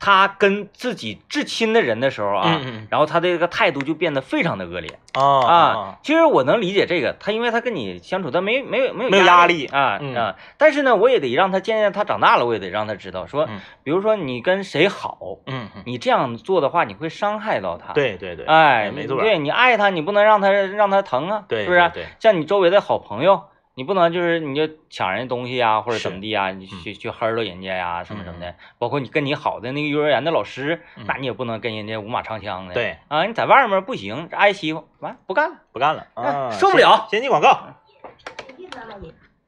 [0.00, 5.98] 他跟自己至亲的人的时候啊，嗯嗯然后他的这个态度就变得非常的恶劣啊啊。
[6.02, 10.36] 其实我能理解这个，他因为他跟你相处，他没没有没有没有压压力啊、嗯啊。
[10.58, 21.90] 但是呢，我也得让他渐渐他长大了，我也得让他知道说，嗯比如说你跟谁好，嗯嗯，你这样做的话，你会伤害到他。，对对对，哎，没错，对你爱他，你不能让他让他疼啊，对，是不是？
[21.94, 23.42] 对，像你周围的好朋友，
[23.76, 28.54] 你不能就是你就抢人家东西呀，或者怎么地呀，你嗯去去黑了人家呀，什么什么的。
[28.78, 32.74] 包括你跟你好的那个幼儿园的老师，嗯那你也不能跟人家五马长枪的。
[32.74, 35.56] 对，啊，你在外面不行，挨欺负，完不干了。
[35.72, 37.48] 不干了哎啊，受不了先先进广告，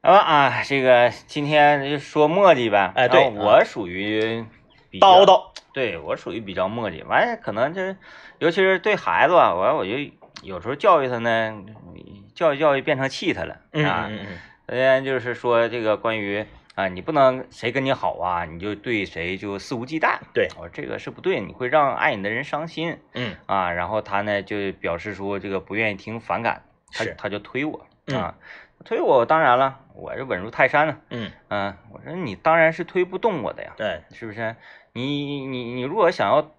[0.01, 2.91] 啊啊，这个今天就说墨迹呗。
[2.95, 4.45] 哎对我属于
[4.99, 7.95] 叨叨，对我属于比较墨迹，完了可能就是，
[8.39, 9.91] 尤其是对孩子吧，完我就
[10.43, 11.63] 有时候教育他呢，
[12.37, 14.05] 教育教育变成气他了嗯啊。
[14.07, 16.45] 嗯嗯昨天就是说这个关于
[16.75, 20.19] 啊，你不能谁跟你好啊，你就对谁就肆无忌惮。
[20.33, 23.71] 对我说这个是不对，你会让爱你的人伤心嗯啊。
[23.71, 26.61] 然后他呢就表示说这个不愿意听，反感，
[26.93, 28.35] 他是他就推我嗯啊，
[28.85, 30.97] 推我当然了，我是稳如泰山呢。
[31.09, 33.73] 嗯，嗯、我说你当然是推不动我的呀。
[33.77, 34.55] 对，是不是？
[34.93, 36.51] 你你你如果想要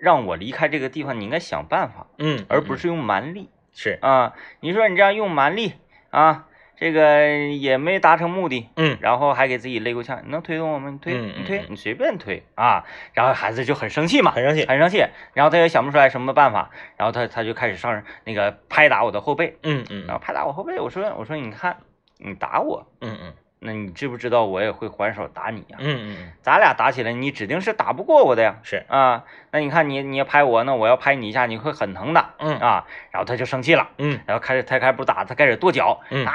[0.00, 4.34] 让我离开这个地方，你应该想办法，嗯，而不是用蛮力是，啊。
[4.60, 5.74] 你说你这样用蛮力
[6.10, 10.90] 啊，这个也没达成目的，嗯然后还给自己勒够呛，你能推动我吗？
[10.90, 12.84] 你推，嗯你推嗯，你随便推啊。
[13.12, 21.76] 然后孩子就很生气嘛，很生气，很生气，然后他也想不出来什么办法，然后他他就开始上那个拍打我的后背，嗯嗯然后拍打我后背，我说我说你看
[22.18, 28.56] 你打我，嗯嗯那你知不知道我也会还手打你呀、嗯嗯嗯，咱俩打起来，你指定是打不过我的呀。
[28.62, 32.84] 是，啊，那你看你你要拍我，那我要拍你一下，你会很疼的嗯啊。
[33.10, 36.32] 然后他就生气了，嗯然后开始他开始不打，他开始跺脚，嗯啊，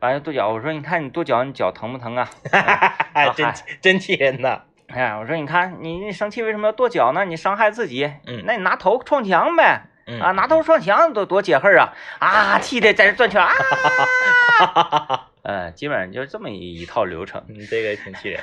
[0.00, 2.28] 完了跺脚，我说你看你跺脚，你脚疼不疼啊？
[3.14, 7.24] 哎，真真气人呐，哎呀，我说你看你你生气为什么要跺脚呢？
[7.24, 9.80] 你伤害自己，嗯那你拿头撞墙呗。
[10.08, 11.92] 嗯啊，拿头撞墙多多解恨啊！
[12.20, 15.26] 啊， 气的在这转圈啊！
[15.46, 17.44] 呃，基本上就是这么一一套流程。
[17.48, 18.40] 嗯，这个挺气人。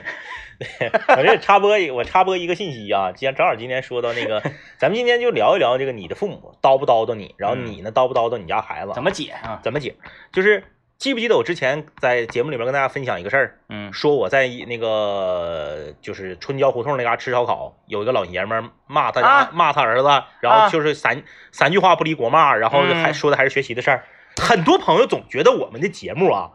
[0.57, 4.41] 对我这插播一，我插播一个信息啊，既然正好今天说到那个，
[4.77, 9.59] 咱们今天就聊一聊这个你的父母叨不叨叨你，然后你呢叨不叨叨你家孩子，怎么解啊？
[9.61, 9.95] 怎么解？
[10.31, 10.63] 就是
[10.97, 20.07] 记不记得我之前在节目里面跟大家分享一个事儿，嗯说我在那个就是春郊胡同那嘎吃烧烤，有一个老爷们骂他骂他儿子，
[20.39, 24.05] 然后就是三、三句话不离国骂，然后还嗯说的还是学习的事儿。
[24.41, 26.51] 很多朋友总觉得我们的节目啊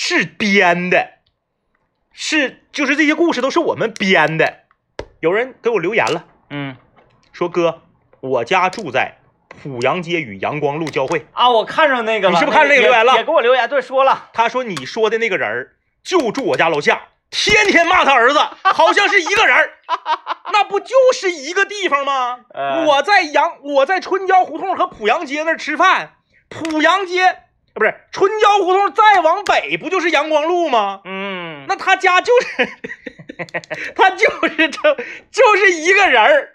[0.00, 1.14] 是编的，
[2.12, 4.60] 是就是这些故事都是我们编的。
[5.18, 6.76] 有人给我留言了，嗯
[7.32, 7.82] 说哥，
[8.20, 9.18] 我家住在
[9.60, 11.26] 濮阳街与阳光路交汇。
[11.32, 14.28] 啊，我看上那个了，你是不是看那个留言了也也给我留言，对，说了。
[14.32, 15.72] 他说你说的那个人儿
[16.04, 19.72] 就住我家楼下，天天骂他儿子，好像是一个人儿。
[20.52, 22.38] 那不就是一个地方吗？
[22.54, 26.12] 呃我在阳，我在春郊胡同和濮阳街那儿吃饭，
[26.48, 27.47] 濮阳街呃
[27.78, 31.00] 不是春郊胡同，再往北不就是阳光路吗？
[31.04, 32.68] 嗯，那他家就是，
[33.94, 34.96] 他就是这，
[35.30, 36.48] 就是一个人儿，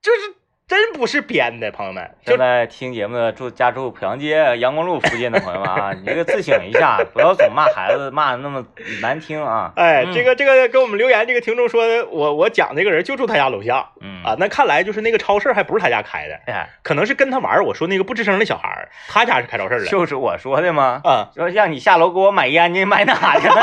[0.00, 0.34] 就是
[0.68, 8.62] 真不是编的，朋友们，就正在听节目的住家住濮阳街阳光路附近的朋友们啊， 你这个自省一下，不要总骂孩子骂的那么
[9.00, 9.72] 难听啊。
[9.76, 17.64] 哎，嗯这个这个给我们留言，这个听众说我我讲这个人就住他家楼下嗯啊，那看来就是那个超市还不是他家开的，哎，可能是跟他玩儿。
[17.64, 21.00] 我说那个不吱声的小孩儿，他家是开超市的就是我说的吗？
[21.02, 21.30] 啊。
[21.34, 23.54] 说让你下楼给我买烟你，买哪去了？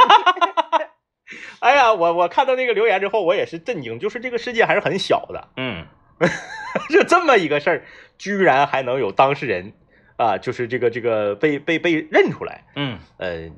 [1.59, 5.85] 哎呀，我我看到那个留言之后，我也是震惊，就是这个世界还是很小的，嗯
[6.89, 7.86] 就这么一个事儿，
[8.17, 9.73] 居然还能有当事人
[10.17, 12.63] 啊，就是这个这个被被被认出来。
[12.75, 13.49] 嗯呃，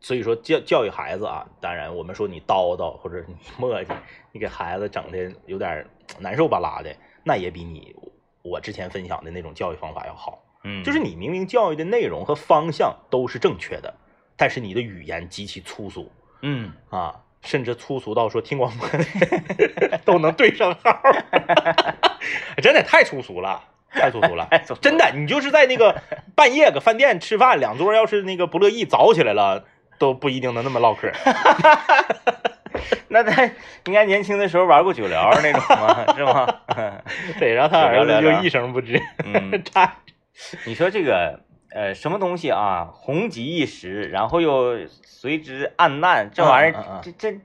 [0.00, 3.94] 所以说教教育孩子啊，当然我们说你叨叨或者你磨叽，
[4.32, 5.86] 你给孩子整的有点
[6.18, 7.94] 难受巴拉的，那也比你
[8.42, 10.42] 我之前分享的那种教育方法要好。
[10.64, 13.94] 嗯，就是你明明教育的内容和方向都是正确的，
[14.36, 16.10] 但是你的语言极其粗俗
[16.42, 21.00] 嗯，啊，甚至粗俗到说听广播的 都能对上号，
[22.62, 24.48] 真的太粗俗了，太粗俗了。
[24.52, 26.02] 哎，真的，你就是在那个
[26.34, 29.64] 半夜搁饭店吃饭，两桌要是那个不乐意早起来了，
[29.98, 31.10] 都不一定能那么唠嗑。
[33.08, 33.44] 那他
[33.86, 36.14] 应该年轻的时候玩过酒聊那种吗？
[36.14, 36.46] 是吗？
[37.38, 39.94] 对，然后他儿子就一声不吱，嗯，差
[40.66, 41.40] 你说这个
[41.76, 47.38] 呃什么东西啊，红极一时，然后又随之暗淡，这玩意儿嗯嗯嗯这这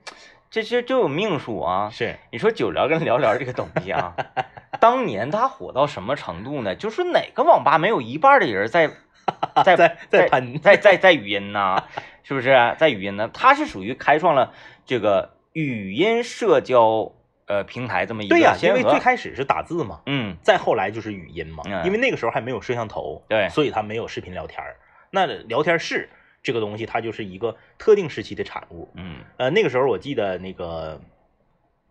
[0.50, 1.90] 这这就有命数啊。
[1.92, 4.16] 是你说酒聊跟聊聊这个东西啊，
[4.80, 6.74] 当年它火到什么程度呢？
[6.76, 8.90] 就是哪个网吧没有一半的人在
[9.66, 11.84] 在在在喷在在在语音呢？
[12.24, 13.30] 是不是在语音呢？
[13.34, 14.54] 它是属于开创了
[14.86, 17.12] 这个语音社交
[17.52, 24.78] 呃平台这么一个对呀、因为最开始是打字嘛，嗯再后来就是语音嘛，嗯因为那个时候还没有摄像头，对所以它没有视频聊天儿。
[25.10, 26.08] 那聊天室
[26.42, 28.90] 这个东西，它就是一个特定时期的产物。
[28.96, 31.02] 嗯，呃，那个时候我记得那个，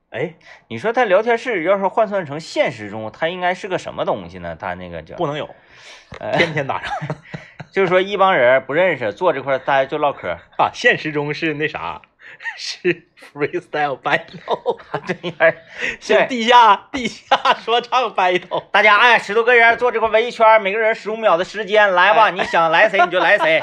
[0.08, 0.34] 哎，
[0.68, 4.56] 你说它聊天室要是换算成现实中，它应该是个什么东西呢？
[4.58, 5.54] 它那个叫不能有，
[6.18, 6.90] 呃天天打仗
[7.70, 10.70] 就是说一帮人不认识，坐这块儿大家就唠嗑，啊！
[10.72, 12.00] 现实中是那啥，
[12.56, 15.54] 是 freestyle battle， 这应该
[16.00, 18.64] 是 地下地下说唱 battle。
[18.70, 23.62] 大家哎，十多个人坐这块围一圈，每个人十五秒的时间，来吧，你想来谁你就来谁。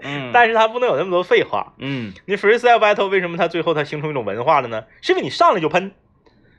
[0.00, 1.72] 嗯，但是他不能有那么多废话。
[1.78, 4.84] 嗯你 freestyle battle 为什么他最后他形成一种文化了呢？
[5.02, 5.92] 是因为你上来就喷，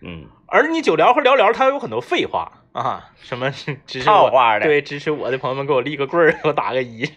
[0.02, 7.14] 嗯，而你久聊和聊聊他有很多废话啊，什么支持我套话的，，对支持我的朋友们给我立个棍儿，给我打个一啥。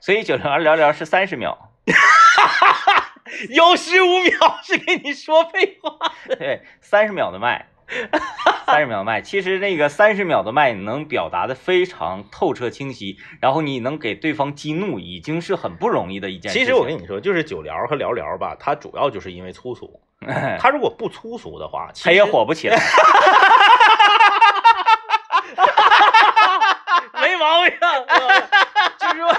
[0.00, 1.72] 所以九聊聊聊是三十秒，
[3.50, 5.98] 有十五秒是给你说废话。
[6.26, 7.66] 对，三十秒的麦，
[8.64, 16.66] 三十秒的麦，其实那个三十秒的麦你能表达的非常透彻清晰，然后你能给对方激怒，已经是很不容易的一件事情。
[16.66, 20.00] 其实我跟你说，就是九聊和聊聊吧，它主要就是因为粗俗。
[20.58, 22.78] 它如果不粗俗的话，其他也火不起来。
[27.20, 27.72] 没毛病。
[28.98, 29.36] 就是说，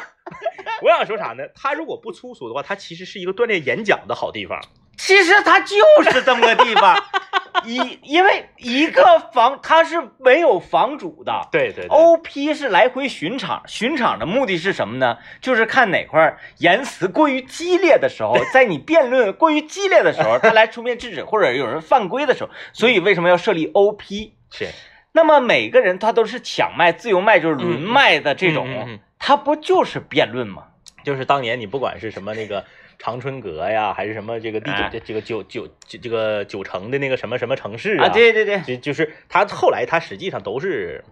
[0.82, 1.44] 我想说啥呢？
[1.56, 4.60] 他如果不粗俗的话，他其实是一个锻炼演讲的好地方。
[4.98, 5.78] 其实他就
[6.12, 6.96] 是这么个地方，
[7.66, 11.48] 一因为一个房他是没有房主的。
[11.52, 15.18] 对对 OP 是来回巡场，巡场的目的是什么呢？
[15.42, 24.34] 就是看哪块言辞过于激烈的时候，在你辩论过于激烈的时候，他来出面制止，或者有人犯规的时候，所以为什么要设立 OP？
[24.52, 24.68] 是
[25.14, 30.66] 那么每个人他都是抢麦、自由麦，就是轮麦的这种，嗯嗯嗯他不就是辩论吗？
[31.04, 32.66] 就是当年你不管是什么那个
[33.00, 41.04] 长春阁呀，还是什么这个第九、哎这这个九九这这个九城的那个什么什么城市啊，对对对，就就是它后来它实际上都是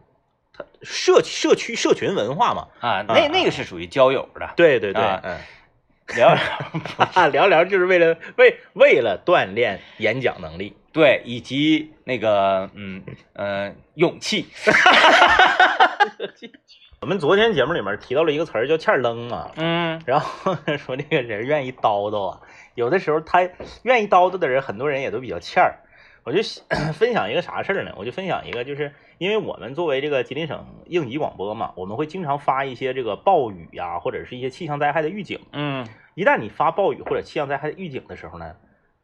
[0.53, 2.67] 它社社区社群文化嘛。
[2.79, 5.37] 啊，那那个是属于交友的，对对对， 啊嗯，
[6.15, 6.35] 聊
[7.27, 10.75] 聊聊就是为了为为了锻炼演讲能力。
[10.91, 14.47] 对，以及那个嗯呃勇气，
[17.01, 22.41] 我们昨天节目里面提到了一个词儿叫“欠儿愣”啊，嗯然后说这个人愿意叨叨啊，
[22.75, 23.41] 有的时候他
[23.83, 25.79] 愿意叨叨的人，很多人也都比较欠儿。
[26.25, 26.39] 我就
[26.93, 27.93] 分享一个啥事儿呢？
[27.95, 35.39] 我就分享一个，就是因为我们作为这个吉林省应急广播嘛，我们会经常发一些这个暴雨呀、或者是一些气象灾害的预警。
[35.53, 38.53] 嗯一旦你发暴雨或者气象灾害的预警的时候呢，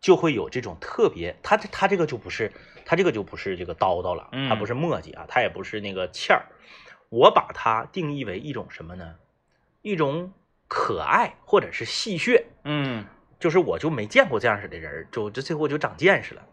[0.06, 2.52] 就会有这种特别，他这他这个就不是
[2.86, 6.46] 他这个就不是这个叨叨了，嗯他不是墨迹啊，他也不是那个欠儿，
[7.10, 9.16] 我把它定义为一种什么呢？
[9.82, 10.32] 一种
[10.68, 12.44] 可爱或者是戏谑。
[12.66, 13.04] 嗯
[13.40, 16.46] 就是我就没见过这样式的人儿，就这最后就长见识了。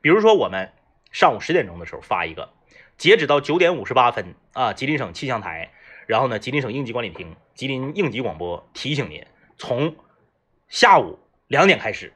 [0.00, 0.72] 比如说我们
[1.12, 2.54] 上午十点钟的时候发一个，
[2.96, 5.72] 截止到九点五十八分啊，吉林省气象台，
[6.06, 9.26] 然后呢，吉林省应急管理厅、吉林应急广播提醒您，
[9.58, 9.94] 从
[10.68, 12.14] 下午两点开始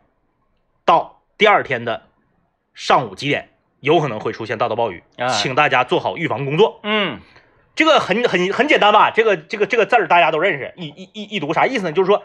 [0.88, 2.04] 到第二天的
[2.72, 6.80] 上午几点，有可能会出现大到暴雨，啊请大家做好预防工作。
[6.82, 7.20] 嗯
[7.74, 9.10] 这个很很很简单吧？
[9.10, 11.92] 这个这个这个字儿大家都认识，一一一一读啥意思呢？
[11.92, 12.24] 就是说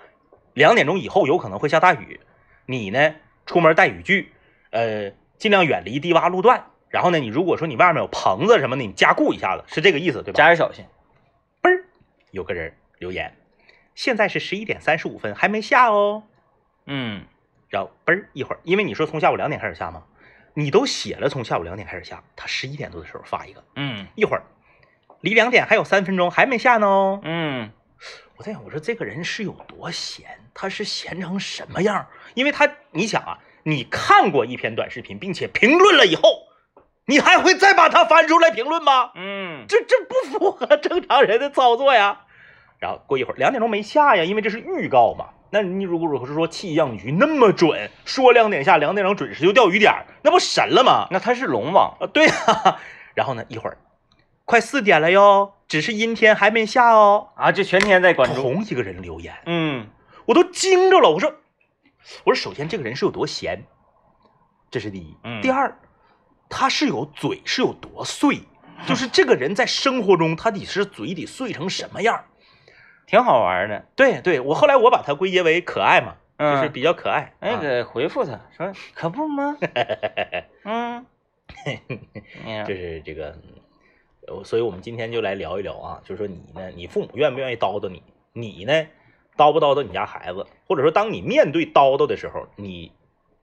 [0.54, 2.22] 两点钟以后有可能会下大雨，
[2.66, 4.32] 你呢出门带雨具，
[4.70, 6.68] 呃，尽量远离低洼路段。
[6.88, 10.38] 然后呢，你如果说你外面有棚子什么的，你加固一下子，是这个意思对吧？
[10.38, 10.86] 加点小心。
[11.62, 11.84] 嘣儿，
[12.32, 13.36] 有个人留言，
[13.94, 16.24] 现在是十一点三十五分，还没下哦。
[16.86, 17.26] 嗯
[17.74, 20.04] 然后嘣儿一会儿，因为你说从下午两点开始下嘛，
[20.54, 24.44] 你都写了从下午两点开始下，他十一点多的时候发一个，嗯一会儿
[25.22, 27.20] 离两点还有三分钟，还没下呢哦。
[27.24, 27.72] 嗯
[28.38, 30.26] 我在想，我说这个人是有多闲？
[30.54, 32.06] 他是闲成什么样？
[32.36, 36.44] 因为他，你想啊，你看过一篇短视频，并且评论了以后，
[37.08, 39.10] 你还会再把它翻出来评论吗？
[39.16, 42.23] 嗯这这不符合正常人的操作呀。
[42.84, 45.30] 然后过一会儿两点钟没下呀，因为这是预告嘛。
[45.52, 51.08] 那你如果如果是说气象局那么准，说两点下，两点钟准时就钓鱼点儿，那不神了吗？
[51.10, 51.96] 那他是龙王。
[52.02, 52.34] 啊，对呀、
[53.14, 53.78] 然后呢，一会儿
[54.44, 57.30] 快四点了哟，只是阴天还没下哦。
[57.38, 58.42] 啊，这全天在关注。
[58.42, 59.88] 同一个人留言，嗯
[60.26, 61.10] 我都惊着了。
[61.10, 61.34] 我说，
[62.26, 63.64] 我说，首先这个人是有多闲，
[64.70, 65.16] 这是第一。
[65.24, 65.74] 嗯第二，
[66.50, 68.42] 他是有嘴是有多碎，
[68.86, 72.26] 就是这个人在生活中他得是嘴得碎成什么样？
[73.06, 73.86] 挺好玩的。
[73.96, 77.34] 对对，我后来我把它归结为可爱嘛，嗯，就是比较可爱。
[77.40, 79.58] 啊那个回复他说可不吗？
[80.64, 81.06] 嗯，
[82.46, 83.36] 嗯就是这个，
[84.28, 88.02] 呃所以我们今天就来聊一聊啊，就是说你呢，你父母愿不愿意叨叨你？
[88.34, 88.74] 你呢，
[89.38, 90.46] 叨不叨叨你家孩子？
[90.68, 92.92] 或者说，当你面对叨叨的时候，你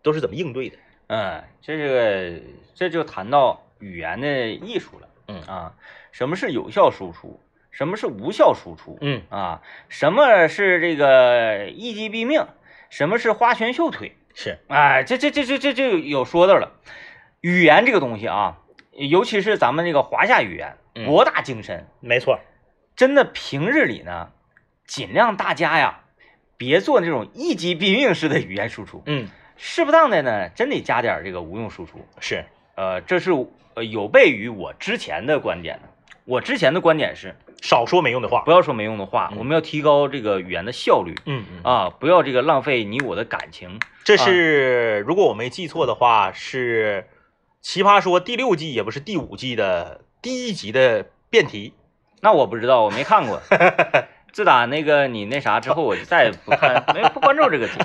[0.02, 0.76] 都是怎么应对的？
[1.08, 2.40] 嗯，这个
[2.74, 5.08] 这就谈到语言的艺术了。
[5.28, 5.74] 嗯啊，
[6.10, 7.38] 什么是有效输出？
[7.70, 8.98] 什么是无效输出？
[9.00, 12.46] 嗯啊，什么是这个一击毙命？
[12.90, 14.16] 什么是花拳绣腿？
[14.34, 16.72] 是，哎，这这这这这这有说道了。
[17.40, 18.58] 语言这个东西啊，
[18.92, 21.86] 尤其是咱们这个华夏语言，嗯博大精深。
[22.00, 22.40] 没错。
[22.96, 24.30] 真的平日里呢，
[24.84, 26.00] 尽量大家呀，
[26.56, 32.06] 别做那种一击毙命式的语言输出，嗯，适不当的呢，真得加点这个无用输出。
[32.20, 33.30] 是，呃，这是
[33.74, 35.88] 呃有悖于我之前的观点的。
[36.24, 38.42] 我之前的观点是，少说没用的话。
[38.42, 43.80] 不要说没用的话，嗯我们要提高这个语言的效率嗯嗯，啊，不要这个浪费你我的感情。
[44.04, 47.06] 这是如果我没记错的话，是
[47.66, 51.74] 《奇葩说》第六季，也不是第五季的第一集的辩题。
[52.22, 53.40] 那我不知道，我没看过。
[54.32, 57.84] 自打那个你那啥之后，我就再也不看， 没不关注这个节目，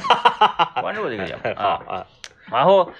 [0.75, 1.81] 不关注这个节目啊。
[1.87, 2.05] 啊，
[2.51, 2.91] 然后，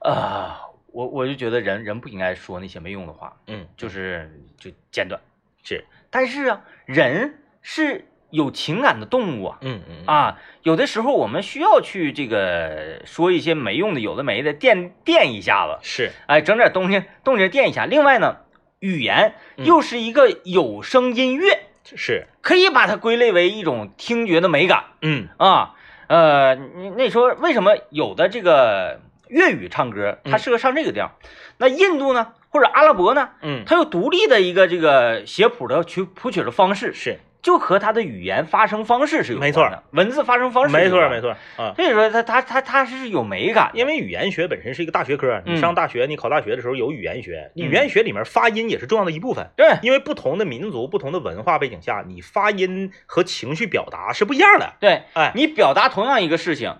[0.00, 0.50] 呃，
[0.98, 5.20] 我我就觉得人人不应该说那些没用的话，嗯，就是就简短。
[5.62, 17.86] 是，但是啊，人是有情感的动物啊，嗯嗯，啊，有的时候我们需要去这个说一些没用的、有的没的，垫垫一下子，是，哎，整点东西动静垫一下。
[17.86, 18.38] 另外呢，
[18.80, 25.76] 语言嗯又是一个有声音乐，是，可以把它归类为一种听觉的美感嗯啊。
[26.08, 31.12] 呃，那你说为什么有的这个粤语唱歌它嗯适合唱这个调？
[31.58, 39.68] 那印度呢，或者阿拉伯呢，嗯，它有独立的一个这个写谱的曲谱曲的方式，是，就和它的语言发声方式是有没错。
[39.90, 41.72] 文字发声方式没错没错啊。
[41.74, 45.56] 所以说它它它它是有美感，因为语言学本身是一个大学科，你嗯。
[45.58, 47.66] 上大学，你考大学的时候有语言学，嗯。
[47.66, 49.50] 语言学里面发音也是重要的一部分。
[49.56, 54.74] 对，因为不同的民族、不同的文化背景下，你发音和情绪表达是不一样的。
[54.80, 55.32] 对，哎。
[55.34, 56.76] 你表达同样一个事情，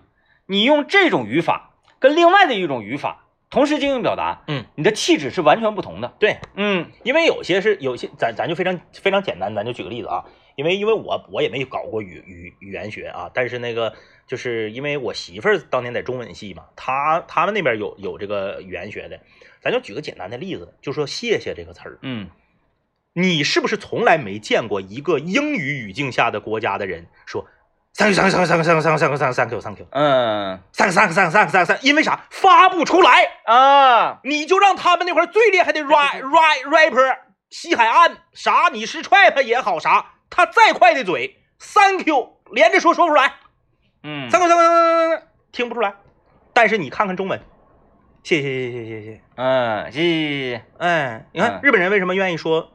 [0.47, 1.68] 你用这种语法
[1.99, 6.15] 跟另外的一种语法同时进行表达，嗯，你的气质是完全不同的。
[6.19, 10.25] 对，嗯因为有些是有些，咱咱就非常非常简单，咱就举个例子啊。
[10.55, 13.95] 因为因为我我也没搞过语语语言学啊，但是那个
[14.27, 19.21] 就是因为我媳妇儿当年在中文系嘛，她他们那边有有这个语言学的，
[19.61, 22.29] 咱就举个简单的例子，就说谢谢这个词儿，嗯，
[23.13, 27.47] 你是不是从来没见过一个英语语境下的国家的人说
[27.99, 32.21] 上上上上上上上上上 Q 上 Q，嗯，上上上上上上，因为啥？
[32.31, 34.21] 发不出来啊？
[34.23, 37.17] 你就让他们那块最厉害的 rap rap rapper
[37.51, 43.33] 西海岸啥，你是 trap 也好啥，他再快的嘴三 Q 连着说说不出来，
[44.05, 45.93] 嗯，上 Q 上 Q 上 Q 听不出来，
[46.53, 47.41] 但是你看看中文，
[48.23, 50.51] 谢谢谢谢谢谢谢，嗯，谢谢谢。
[50.51, 52.71] 谢，哎，你看日本人为什么愿意说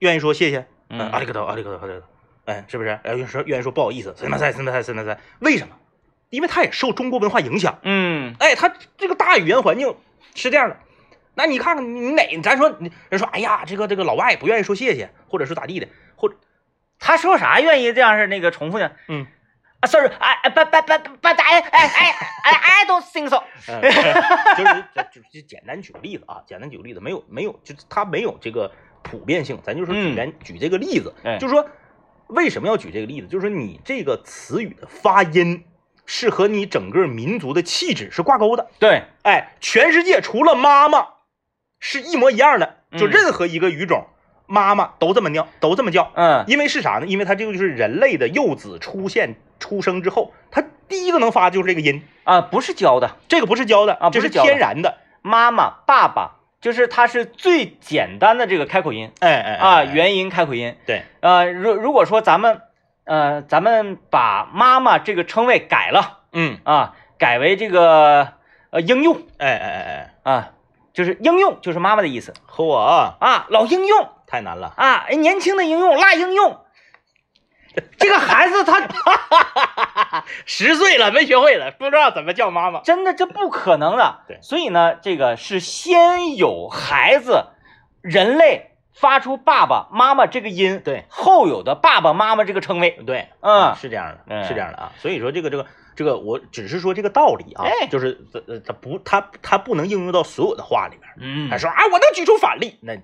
[0.00, 0.66] 愿意说谢谢？
[0.90, 2.08] 嗯，阿里克多阿里克多阿里克多。
[2.48, 2.98] 哎，是不是？
[3.04, 5.76] 哎，愿意说愿意说不好意思，什么塞什么塞什么塞，为什么？
[6.30, 9.94] 因为他也受中国文化影响，嗯哎，他这个大语言环境
[10.34, 10.76] 是这样的。
[11.34, 16.36] 那你看看你哪，咱说你人说，哎呀，这个这个老外不愿意说谢谢，或者说咋地的，或者
[16.98, 18.90] 他说啥愿意这样式那个重复呢？
[19.08, 19.26] 嗯，
[19.80, 23.44] 啊，sorry，哎哎，but but but but I 哎哎哎 I don't think so。
[23.68, 23.80] 嗯
[24.56, 28.72] 就是就就简单举个例子啊，简单举个例子，没有没有，就是它没有这个
[29.02, 31.68] 普遍性，咱就说举连、举这个例子，哎就是说
[32.28, 35.64] 为什么要举这个例子，就是说你这个词语的发音
[36.06, 41.06] 是和你整个民族的气质是挂钩的，对，哎，全世界除了妈妈
[41.80, 44.06] 是一模一样的，就嗯任何一个语种，
[44.46, 46.44] 妈妈都这么叫，都这么叫，嗯。
[46.46, 47.06] 因为是啥呢？
[47.06, 54.98] 因为它这个就是人类的幼子出现出生之后，它第一个能发就是这个音，啊，不是教的，这个不是教的啊这是天然的。
[55.20, 60.76] 妈妈、爸爸，就是它是最简单的这个开口音哎哎啊，哎元音开口音。
[60.86, 62.62] 对，呃，如如果说咱们
[63.04, 68.32] 呃咱们把妈妈这个称谓改了嗯，啊，改为这个
[68.70, 70.50] 呃应用哎哎哎哎啊，
[70.92, 74.74] 就是应用就是妈妈的意思和我啊，啊，老应用太难了。
[74.76, 76.60] 啊，哎年轻的应用辣应用。
[77.98, 78.88] 这个孩子他
[80.46, 82.80] 十岁了没学会了，不知道怎么叫妈妈。
[82.80, 84.20] 真的这不可能的。
[84.26, 87.46] 对所以呢，这个是先有孩子，
[88.00, 92.90] 人类发出爸爸妈妈这个音，对后有的爸爸妈妈这个称谓。
[93.06, 94.92] 对，嗯是这样的，嗯是这样的啊。
[94.98, 101.08] 所以说这个这个这个，我只是说这个道理啊，哎就是呃呃，它不它它不能应用到所有的话里面。
[101.20, 102.94] 嗯他说啊，我能举出反例，那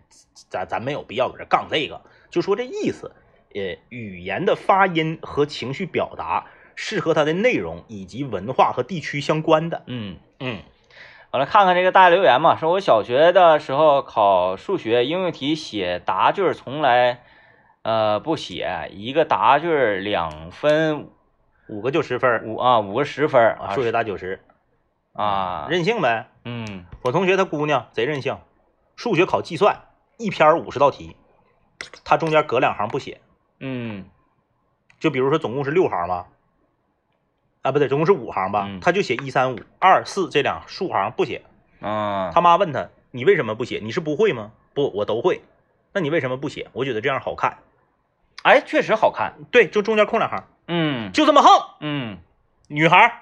[0.49, 2.01] 咱咱没有必要搁这杠这个，
[2.31, 3.13] 就说这意思。
[3.55, 9.85] 呃，语言的发音和情绪表达是和它的内容以及文化和地区相关的。
[9.87, 10.59] 嗯，嗯
[11.31, 17.23] 我来看看这个大家留言嘛，说我小学的时候考数学应用题写答句儿从来
[17.83, 21.09] 呃不写，一个答句儿两分
[21.69, 24.41] 五个就十分儿五啊五个十分啊，数学答九十，
[25.13, 26.29] 啊，任性呗。
[26.45, 28.39] 嗯我同学他姑娘贼任性，
[28.97, 29.83] 数学考计算，
[30.19, 31.17] 一篇五十道题，
[32.05, 33.21] 他中间隔两行不写。
[33.67, 34.05] 嗯
[35.01, 36.27] 就比如说总共是六行吧，
[37.63, 41.43] 啊不对，总共是五行吧，嗯他就写一三五二四这两竖行不写。
[41.81, 43.81] 啊，他妈问他你为什么不写？
[43.83, 44.53] 你是不会吗？
[44.75, 45.43] 不，我都会。
[45.93, 46.69] 那你为什么不写？
[46.73, 47.59] 我觉得这样好看。
[48.43, 51.51] 哎，确实好看，对，就中间空两行，嗯就这么横。
[51.81, 52.19] 嗯。
[52.69, 53.13] 女孩儿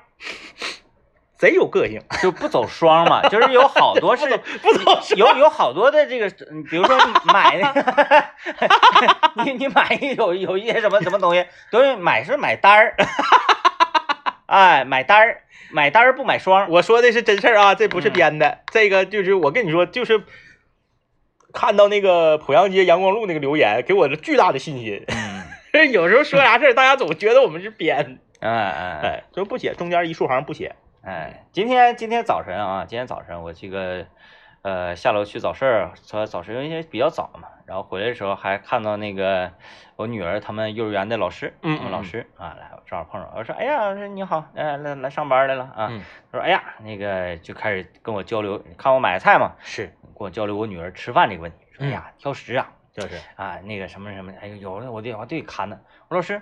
[1.43, 4.29] 贼有个性，就不走双嘛，就是有好多是
[4.63, 8.25] 不走是有有好多的这个，嗯比如说你买那个，
[9.43, 12.95] 你你买有有一些什么什么东西，都是买是买单儿，
[14.47, 18.61] 哎，买单儿，买单儿不买双，我说的是真事儿啊，这不是嗯编的。
[18.73, 20.23] 这个就是我跟你说，就是
[21.53, 25.05] 看到那个濮阳街阳光路那个留言，给我的巨大的信心。
[25.73, 30.77] 嗯， 有时候说啥事儿，大家总觉得我们是编，哎哎哎，就不写，中间一竖行不写。
[31.05, 34.07] 哎，今天今天早晨啊，今天早晨我这个
[34.63, 39.53] 呃下楼去早市儿，早早晨因为比较早嘛，然后回来的时候还看到那个
[39.97, 46.01] 我女儿他们幼儿园的老师，嗯他们老嗯师啊来，我正好碰上，我说哎呀，我说你好，哎来来上班来了啊，嗯。
[46.31, 49.87] 他说哎呀那个就开始跟我交流，你看我买的菜嘛，是，
[50.17, 56.41] 跟我交流我女儿吃饭这个问题，说哎呀挑食啊就是，啊那个什么什么，哎呦有的我得我得看呢，我说老师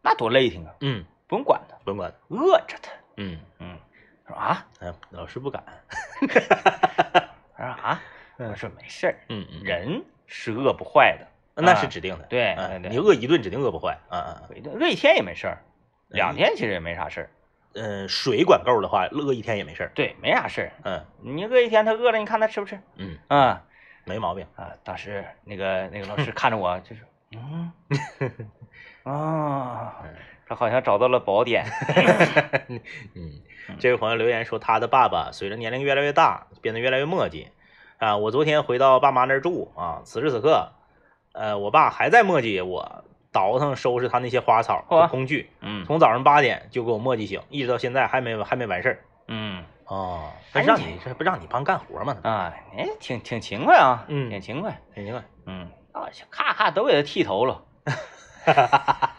[0.00, 3.78] 那多累挺啊，嗯，不用管他，不用管他，饿着他，嗯，嗯，
[4.24, 4.66] 他说啊。
[4.80, 5.62] 哎，老师不敢，
[7.56, 8.00] 他说啊，
[8.38, 11.26] 我说没事儿，嗯嗯，人是饿不坏的，
[11.62, 12.90] 那是指定的，对嗯对对。
[12.90, 15.58] 你饿一顿指定饿不坏，啊嗯，饿一天也没事儿，
[16.08, 17.30] 两天其实也没啥事儿，
[17.74, 20.72] 嗯，水管够的话，饿一天也没事儿，对，没啥事儿。
[20.84, 21.04] 嗯。
[21.22, 22.78] 你饿一天，他饿了，你看他吃不吃？
[22.96, 23.62] 嗯，啊
[24.04, 24.70] 没毛病，啊！
[24.84, 27.02] 当时那个那个老师看着我，就是
[27.32, 27.72] 嗯。
[29.02, 30.04] 啊，
[30.46, 31.64] 他好像找到了宝典。
[33.14, 33.40] 嗯，
[33.78, 37.48] 这位朋友留言说，他的爸爸随着年龄越来越大，变得越来越磨叽。
[37.98, 40.70] 啊，我昨天回到爸妈那儿住啊，此时此刻，
[41.32, 48.98] 呃，我爸还在磨叽我，倒腾收拾他那些花草和工具，嗯从早上八点就给我磨叽醒，一直到现在还没还没完事儿。
[49.28, 52.16] 嗯哦，哎那让你你这不让你帮干活吗？
[52.22, 54.78] 啊，哎，挺挺勤快啊，嗯挺勤快。
[54.94, 57.62] 挺勤快，嗯，啊，咔咔都给他剃头了。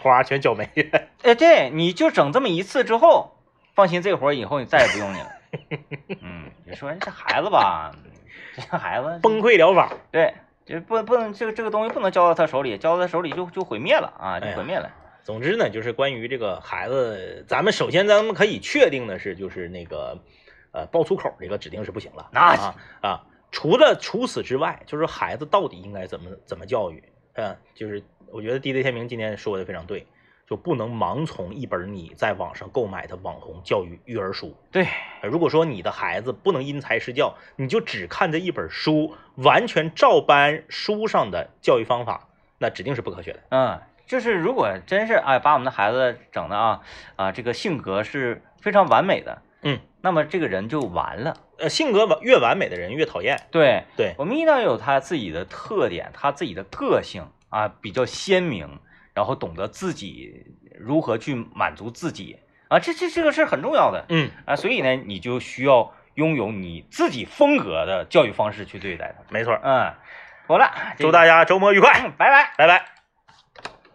[0.00, 1.02] 花全浇没了。
[1.22, 3.36] 哎，对，你就整这么一次之后，
[3.74, 5.28] 放心，这活儿以后你再也不用你了。
[6.22, 7.92] 嗯，你说这孩子吧，
[8.54, 9.92] 这孩子崩溃疗法。
[10.10, 10.32] 对，
[10.64, 14.90] 就不不能这个这个东西不能交到他手里，交到他手里就就毁灭了啊，就毁灭了。
[15.22, 20.18] 总之呢，就是关于这个孩子，咱们首先咱们可以确定的是，就是那个
[20.72, 22.30] 呃爆粗口这个指定是不行了。
[22.32, 23.20] 那啊啊，
[23.52, 27.04] 除了除此之外，就是孩子到底应该怎么怎么教育？
[27.34, 28.02] 嗯、就是
[28.32, 30.06] 我觉得 DJ 天明今天说的非常对，
[30.46, 34.56] 就不能盲从一本你在网上购买的网红教育育儿书。
[34.70, 34.86] 对，
[35.22, 42.28] 呃如果说你的孩子不能因材施教，你就只看这一本书，完全照搬书上的教育方法，
[42.58, 43.40] 那指定是不科学的。
[43.50, 46.80] 嗯，就是如果真是哎把我们的孩子整的啊
[47.16, 51.36] 啊这个性格是非常完美的，嗯，那么这个人就完了。
[51.58, 53.38] 呃，性格完越完美的人越讨厌。
[53.50, 58.80] 对，对，我们一定要有他自己的特点，他自己的个性啊，比较鲜明，
[59.12, 60.46] 然后懂得自己
[60.78, 62.38] 如何去满足自己
[62.68, 69.22] 啊，这这这个是很重要的嗯，啊，所以呢，你就需要拥有你自己风格的教育方式去对待他。
[69.28, 69.58] 没错。
[69.62, 69.92] 嗯，
[70.46, 72.52] 好了，祝大家周末愉快，家拜拜。
[72.56, 72.99] 拜拜。